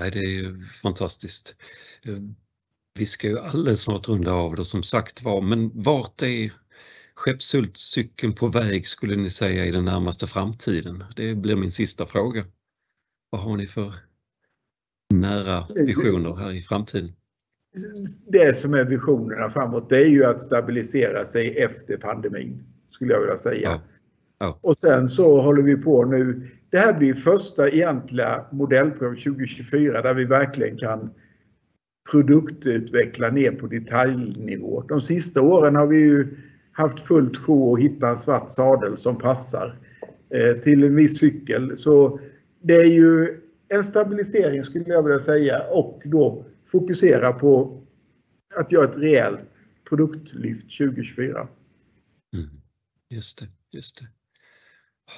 [0.00, 1.56] Nej det är ju fantastiskt.
[2.98, 6.52] Vi ska ju alldeles snart runda av det som sagt var, men vart är
[7.16, 11.04] Skeppshultscykeln på väg skulle ni säga i den närmaste framtiden?
[11.16, 12.44] Det blir min sista fråga.
[13.30, 13.94] Vad har ni för
[15.14, 17.10] nära visioner här i framtiden?
[18.26, 23.20] Det som är visionerna framåt det är ju att stabilisera sig efter pandemin skulle jag
[23.20, 23.70] vilja säga.
[23.70, 23.80] Ja.
[24.38, 24.58] Ja.
[24.60, 26.50] Och sen så håller vi på nu.
[26.70, 31.10] Det här blir första egentliga modellprov 2024 där vi verkligen kan
[32.10, 34.82] produktutveckla ner på detaljnivå.
[34.88, 36.36] De sista åren har vi ju
[36.76, 39.78] haft fullt sjå att hitta en svart sadel som passar
[40.30, 41.78] eh, till en viss cykel.
[41.78, 42.20] Så
[42.60, 47.82] det är ju en stabilisering skulle jag vilja säga och då fokusera på
[48.56, 49.40] att göra ett rejält
[49.88, 51.48] produktlyft 2024.
[52.34, 52.48] Mm.
[53.10, 54.06] Just det, just det.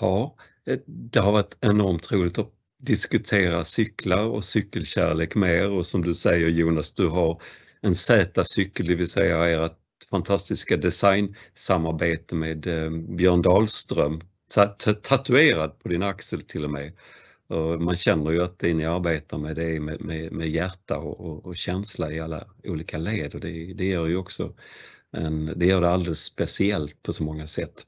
[0.00, 0.36] Ja,
[0.66, 6.14] eh, det har varit enormt roligt att diskutera cyklar och cykelkärlek mer och som du
[6.14, 7.42] säger Jonas, du har
[7.80, 9.78] en Z-cykel, det vill säga ert
[10.10, 14.20] fantastiska designsamarbete med eh, Björn Dahlström,
[15.02, 16.92] tatuerad på din axel till och med.
[17.48, 20.98] Och man känner ju att det ni arbetar med det är med, med, med hjärta
[20.98, 24.54] och, och, och, känsla i alla olika led och det, det gör ju också
[25.12, 27.86] en, det gör det alldeles speciellt på så många sätt.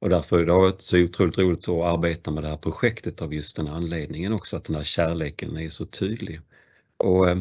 [0.00, 3.34] Och därför är det varit så otroligt roligt att arbeta med det här projektet av
[3.34, 6.40] just den anledningen också, att den här kärleken är så tydlig.
[6.96, 7.38] Och eh,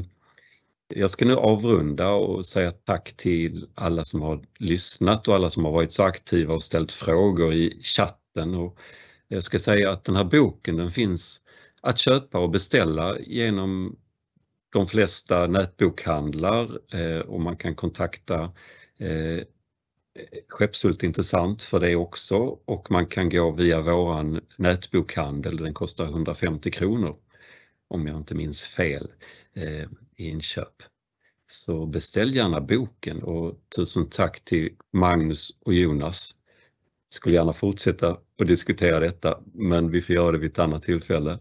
[0.88, 5.66] jag ska nu avrunda och säga tack till alla som har lyssnat och alla som
[5.66, 8.56] har varit så aktiva och ställt frågor i chatten.
[8.56, 8.80] Och
[9.28, 11.42] jag ska säga att den här boken den finns
[11.82, 13.96] att köpa och beställa genom
[14.70, 18.52] de flesta nätbokhandlar eh, och man kan kontakta
[19.00, 19.44] eh,
[20.48, 26.72] Skeppshult intressant för det också och man kan gå via våran nätbokhandel, den kostar 150
[26.72, 27.16] kronor
[27.88, 29.12] om jag inte minns fel
[29.54, 30.84] eh, inköp.
[31.48, 36.36] Så beställ gärna boken och tusen tack till Magnus och Jonas.
[37.10, 40.84] Jag skulle gärna fortsätta att diskutera detta men vi får göra det vid ett annat
[40.84, 41.40] tillfälle.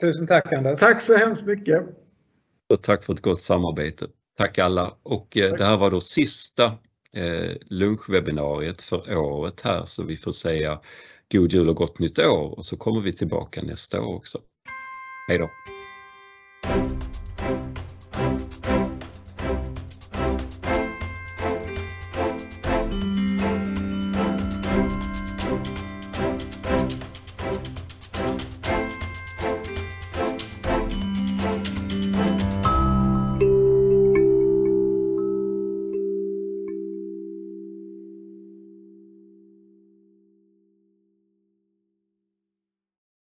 [0.00, 0.80] Tusen tack Anders.
[0.80, 1.82] Tack så hemskt mycket.
[2.68, 4.06] Och tack för ett gott samarbete.
[4.36, 5.58] Tack alla och eh, tack.
[5.58, 6.64] det här var då sista
[7.12, 10.80] eh, lunchwebbinariet för året här så vi får säga
[11.32, 14.38] god jul och gott nytt år och så kommer vi tillbaka nästa år också.
[15.28, 15.50] Hej då!